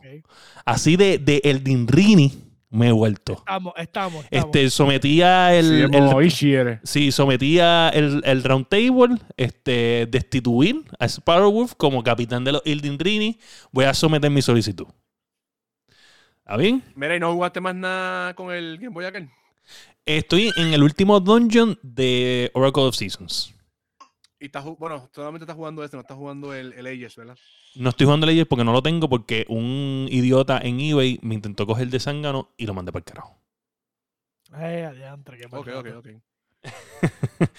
[0.64, 2.32] Así de, de Elden Ring
[2.74, 3.34] me he vuelto.
[3.34, 4.26] Estamos, estamos.
[4.26, 4.46] estamos.
[4.46, 5.90] Este, sometía el,
[6.32, 6.80] Sí, el-.
[6.84, 13.38] Sí, sometía el, el round table, este, destituir a Sparrowwolf como capitán de los Ildindrini.
[13.72, 14.88] Voy a someter mi solicitud.
[16.40, 16.84] ¿Está bien?
[16.96, 19.30] Mira, ¿y no jugaste más nada con el Game Boy aquel?
[20.06, 23.53] Estoy en el último dungeon de Oracle of Seasons.
[24.44, 27.38] Y estás, ju- bueno, solamente estás jugando este, no estás jugando el, el Aegis, ¿verdad?
[27.76, 31.66] No estoy jugando Legends porque no lo tengo porque un idiota en eBay me intentó
[31.66, 33.40] coger de zángano y lo mandé para el carajo.
[34.52, 36.08] Ay, adiantre, qué Ok, ok, ok.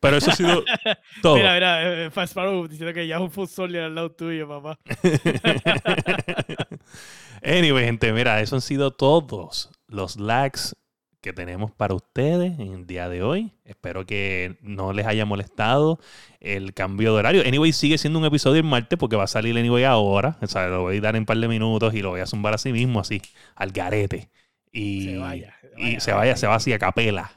[0.00, 0.62] Pero eso ha sido
[1.22, 1.36] todo.
[1.36, 4.46] Mira, mira, eh, Fast Sparrow diciendo que ya es un Food Soldier al lado tuyo,
[4.46, 4.78] papá.
[7.42, 10.76] anyway, gente, mira, eso han sido todos los lags
[11.24, 13.50] que tenemos para ustedes en el día de hoy.
[13.64, 15.98] Espero que no les haya molestado
[16.38, 17.42] el cambio de horario.
[17.46, 20.36] Anyway, sigue siendo un episodio el martes porque va a salir Anyway ahora.
[20.42, 22.26] O sea, lo voy a dar en un par de minutos y lo voy a
[22.26, 23.22] zumbar así mismo, así,
[23.56, 24.28] al garete.
[24.70, 27.32] Y Se vaya, se y vaya, se vaya, se va así a capela.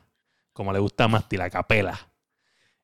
[0.51, 1.97] Como le gusta más, la capela.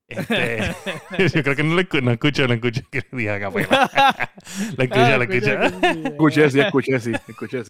[0.08, 0.60] Este,
[1.34, 3.92] yo creo que no lo escucho, no escucho, no escucho que le diga capela.
[4.78, 7.64] Lo escucho, Ah, lo sí, Escuché, sí, escuché, sí, escuché.
[7.66, 7.70] sí.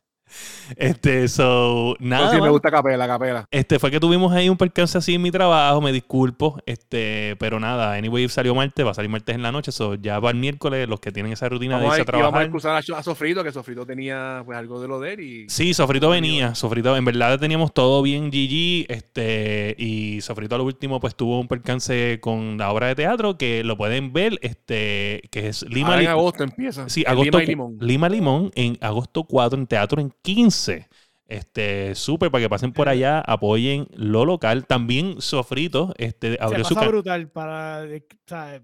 [0.77, 2.31] Este, so, Pero nada.
[2.31, 3.45] sí, me gusta capela, capela.
[3.51, 6.59] Este, fue que tuvimos ahí un percance así en mi trabajo, me disculpo.
[6.65, 9.71] Este, pero nada, Anyway salió martes, va a salir martes en la noche.
[9.71, 12.05] So, ya para el miércoles, los que tienen esa rutina Vamos de irse a a
[12.19, 12.77] trabajar.
[12.77, 15.49] a, Cho- a Sofrito, que Sofrito tenía pues algo de lo de él y...
[15.49, 16.55] Sí, Sofrito venía.
[16.55, 18.85] Sofrito, en verdad teníamos todo bien GG.
[18.89, 23.37] Este, y Sofrito a lo último, pues tuvo un percance con la obra de teatro
[23.37, 24.39] que lo pueden ver.
[24.41, 26.89] Este, que es Lima Ahora en agosto empieza.
[26.89, 27.77] Sí, agosto, Lima Limón.
[27.79, 30.89] Lima Limón en agosto 4 en teatro en 15.
[31.25, 34.65] Este, súper para que pasen por allá, apoyen lo local.
[34.65, 37.83] También Sofrito este, Se abrió su pasa ca- brutal para.
[37.83, 38.61] o sea,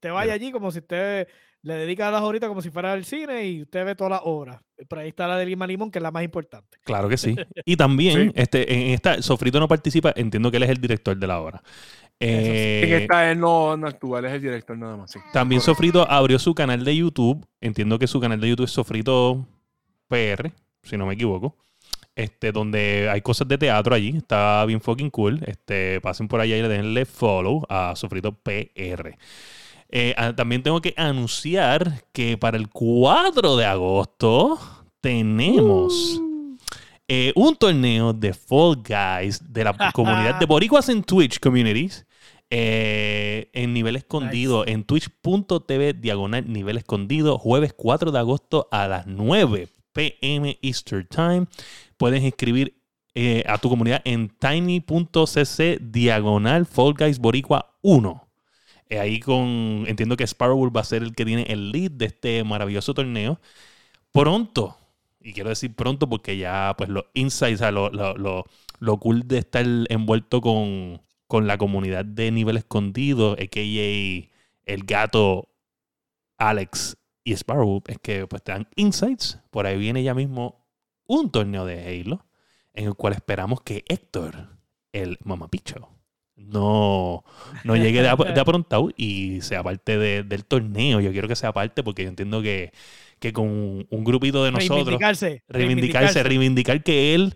[0.00, 1.26] te vaya allí como si usted
[1.62, 4.60] le dedica las horitas como si fuera el cine y usted ve todas las horas.
[4.86, 6.76] Por ahí está la de Lima Limón, que es la más importante.
[6.84, 7.34] Claro que sí.
[7.64, 8.32] Y también, Sí.
[8.34, 11.62] este, en esta, Sofrito no participa, entiendo que él es el director de la obra.
[12.20, 15.10] Eh, En esta él no, no actúa, él es el director nada más.
[15.10, 15.18] sí.
[15.32, 15.72] También Correcto.
[15.74, 17.44] Sofrito abrió su canal de YouTube.
[17.62, 19.46] Entiendo que su canal de YouTube es Sofrito
[20.08, 20.52] PR,
[20.84, 21.56] si no me equivoco.
[22.16, 24.16] Este, donde hay cosas de teatro allí.
[24.16, 25.40] Está bien fucking cool.
[25.46, 29.16] Este, pasen por allá y le denle follow a Sofrito PR.
[29.88, 34.58] Eh, ah, también tengo que anunciar que para el 4 de agosto
[35.00, 36.20] tenemos
[37.08, 42.06] eh, un torneo de Fall Guys de la comunidad de Boricuas en Twitch Communities.
[42.50, 49.06] eh, en nivel escondido, en twitch.tv diagonal nivel escondido, jueves 4 de agosto a las
[49.06, 51.46] 9 pm Eastern Time.
[51.96, 52.76] Puedes inscribir
[53.14, 58.28] eh, a tu comunidad en tiny.cc diagonal Fall Guys Boricua 1.
[58.90, 62.06] Eh, ahí con, entiendo que Sparrow va a ser el que tiene el lead de
[62.06, 63.40] este maravilloso torneo.
[64.12, 64.76] Pronto,
[65.20, 68.44] y quiero decir pronto porque ya pues los insights, lo, lo- lo-
[68.80, 74.30] lo cool de estar envuelto con, con la comunidad de nivel escondido, a.k.a.
[74.72, 75.48] el gato
[76.38, 79.40] Alex y Sparrow, es que pues te dan insights.
[79.50, 80.64] Por ahí viene ya mismo
[81.06, 82.24] un torneo de Halo
[82.74, 84.48] en el cual esperamos que Héctor,
[84.92, 85.88] el mamapicho,
[86.36, 87.24] no,
[87.62, 91.00] no llegue de, ap- de aprontado y sea parte de- del torneo.
[91.00, 92.72] Yo quiero que sea parte porque yo entiendo que,
[93.20, 93.46] que con
[93.88, 95.42] un grupito de nosotros reivindicarse.
[95.48, 97.34] reivindicarse, reivindicar que él,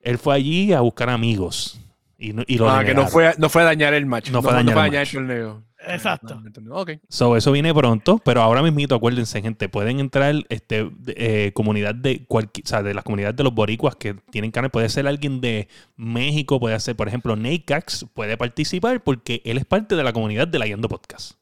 [0.00, 1.80] él fue allí a buscar amigos.
[2.16, 4.30] Y, no- y lo Ah, que no fue, no fue a dañar el match.
[4.30, 5.62] No fue a dañar el torneo.
[5.86, 6.34] Exacto.
[6.34, 6.74] No, el torneo.
[6.74, 6.90] Ok.
[7.08, 12.24] So, eso viene pronto, pero ahora mismito, acuérdense, gente, pueden entrar este eh, comunidad de
[12.24, 15.40] cualquier, o sea, de las comunidades de los boricuas que tienen canal, puede ser alguien
[15.40, 20.12] de México, puede ser, por ejemplo, Neikax, puede participar porque él es parte de la
[20.12, 21.34] comunidad de la Yendo Podcast.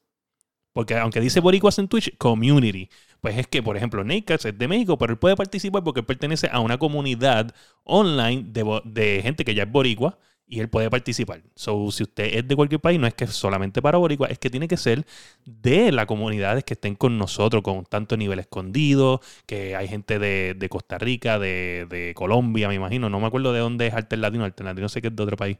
[0.73, 4.67] Porque aunque dice boricuas en Twitch, community, pues es que, por ejemplo, Neikax es de
[4.67, 9.43] México, pero él puede participar porque él pertenece a una comunidad online de, de gente
[9.43, 11.41] que ya es boricua y él puede participar.
[11.55, 14.39] So, si usted es de cualquier país, no es que es solamente para boricua, es
[14.39, 15.05] que tiene que ser
[15.45, 20.55] de las comunidades que estén con nosotros, con tanto nivel escondido, que hay gente de,
[20.57, 23.09] de Costa Rica, de, de Colombia, me imagino.
[23.09, 24.45] No me acuerdo de dónde es Alter Latino.
[24.45, 25.57] Alter Latino sé que es de otro país.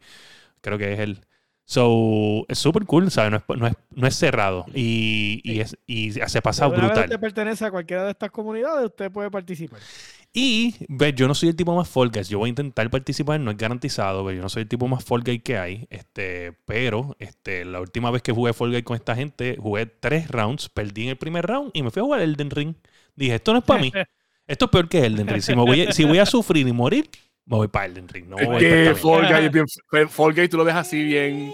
[0.61, 1.21] Creo que es él.
[1.65, 3.31] So, es súper cool, ¿sabes?
[3.31, 4.65] No es, no, es, no es cerrado.
[4.73, 7.03] Y, y, es, y se pasa Una vez brutal.
[7.03, 9.81] usted pertenece a cualquiera de estas comunidades, usted puede participar.
[10.39, 12.29] Y, ve, yo no soy el tipo más Fall Guys.
[12.29, 15.03] Yo voy a intentar participar, no es garantizado, pero yo no soy el tipo más
[15.03, 15.88] Fall Guy que hay.
[15.89, 20.27] Este, pero este, la última vez que jugué Fall Guy con esta gente, jugué tres
[20.29, 22.75] rounds, perdí en el primer round y me fui a jugar Elden Ring.
[23.15, 23.91] Dije, esto no es para mí.
[24.45, 25.41] Esto es peor que Elden Ring.
[25.41, 27.09] Si, me voy a, si voy a sufrir y morir,
[27.47, 28.27] me voy para Elden Ring.
[28.29, 29.25] No Es voy que Fall.
[29.27, 31.51] Guy, es bien- Fall Guy tú lo ves así bien,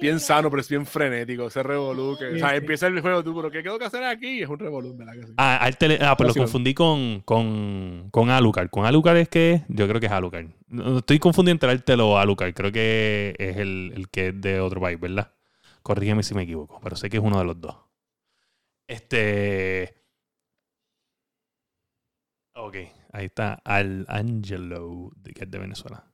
[0.00, 1.46] bien sano, pero es bien frenético.
[1.46, 2.16] Ese revolú.
[2.18, 4.42] que- o sea, Sí, empieza el juego, tú, pero ¿qué tengo que hacer aquí?
[4.42, 5.14] Es un revolú, ¿verdad?
[5.14, 5.32] Que sí.
[5.36, 6.44] Ah, al tele- ah, pero lo Próximo.
[6.44, 8.70] confundí con, con, con Alucard.
[8.70, 9.62] Con Alucard es que.
[9.68, 10.46] Yo creo que es Alucard.
[10.68, 12.54] No, estoy confundiendo entre Artel o Alucard.
[12.54, 15.32] Creo que es el, el que es de otro país, ¿verdad?
[15.82, 17.76] Corrígeme si me equivoco, pero sé que es uno de los dos.
[18.86, 19.94] Este.
[22.54, 22.74] Ok,
[23.12, 26.04] ahí está Al Angelo, de- que es de Venezuela.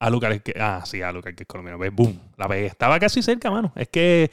[0.00, 0.54] Alucard que.
[0.60, 1.78] Ah, sí, Alucard, que es colombiano.
[1.78, 1.92] ¿Ves?
[1.94, 2.66] Boom, la pegué.
[2.66, 3.72] Estaba casi cerca, mano.
[3.76, 4.30] Es que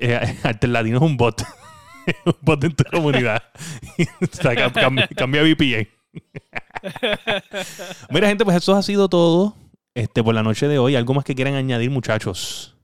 [0.00, 1.42] eh, Artel Latino es un bot.
[2.26, 3.42] un bot en tu comunidad.
[4.20, 5.88] o sea, cam- cam- cambia VPN.
[8.10, 9.56] Mira, gente, pues eso ha sido todo
[9.94, 10.96] este, por la noche de hoy.
[10.96, 12.76] ¿Algo más que quieran añadir, muchachos?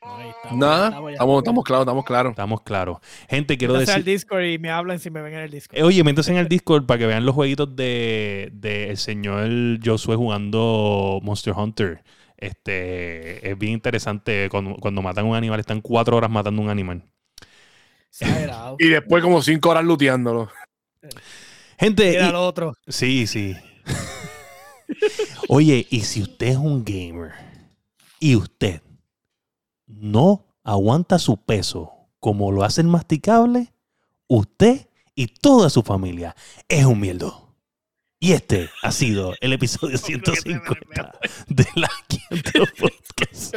[0.00, 1.14] Ahí estamos, Nada, estamos ya.
[1.14, 2.30] estamos, estamos claros, estamos claros.
[2.30, 2.98] Estamos claros.
[3.28, 4.14] Gente, quiero Métanse al decir.
[4.14, 5.78] Discord y me hablan si me ven en el Discord.
[5.78, 9.48] Eh, Oye, métanse en el Discord para que vean los jueguitos de, de el señor
[9.84, 12.02] Josué jugando Monster Hunter.
[12.36, 17.02] Este es bien interesante cuando, cuando matan un animal, están cuatro horas matando un animal.
[18.78, 20.48] Y después como cinco horas luteándolo.
[21.78, 22.74] Gente, y- lo otro.
[22.86, 23.56] Sí, sí.
[25.48, 27.32] Oye, y si usted es un gamer
[28.20, 28.80] y usted
[29.88, 33.72] no aguanta su peso como lo hacen masticable,
[34.26, 36.36] usted y toda su familia
[36.68, 37.56] es un mierdo.
[38.20, 41.18] Y este ha sido el episodio 150
[41.48, 43.54] de la Quinto Podcast.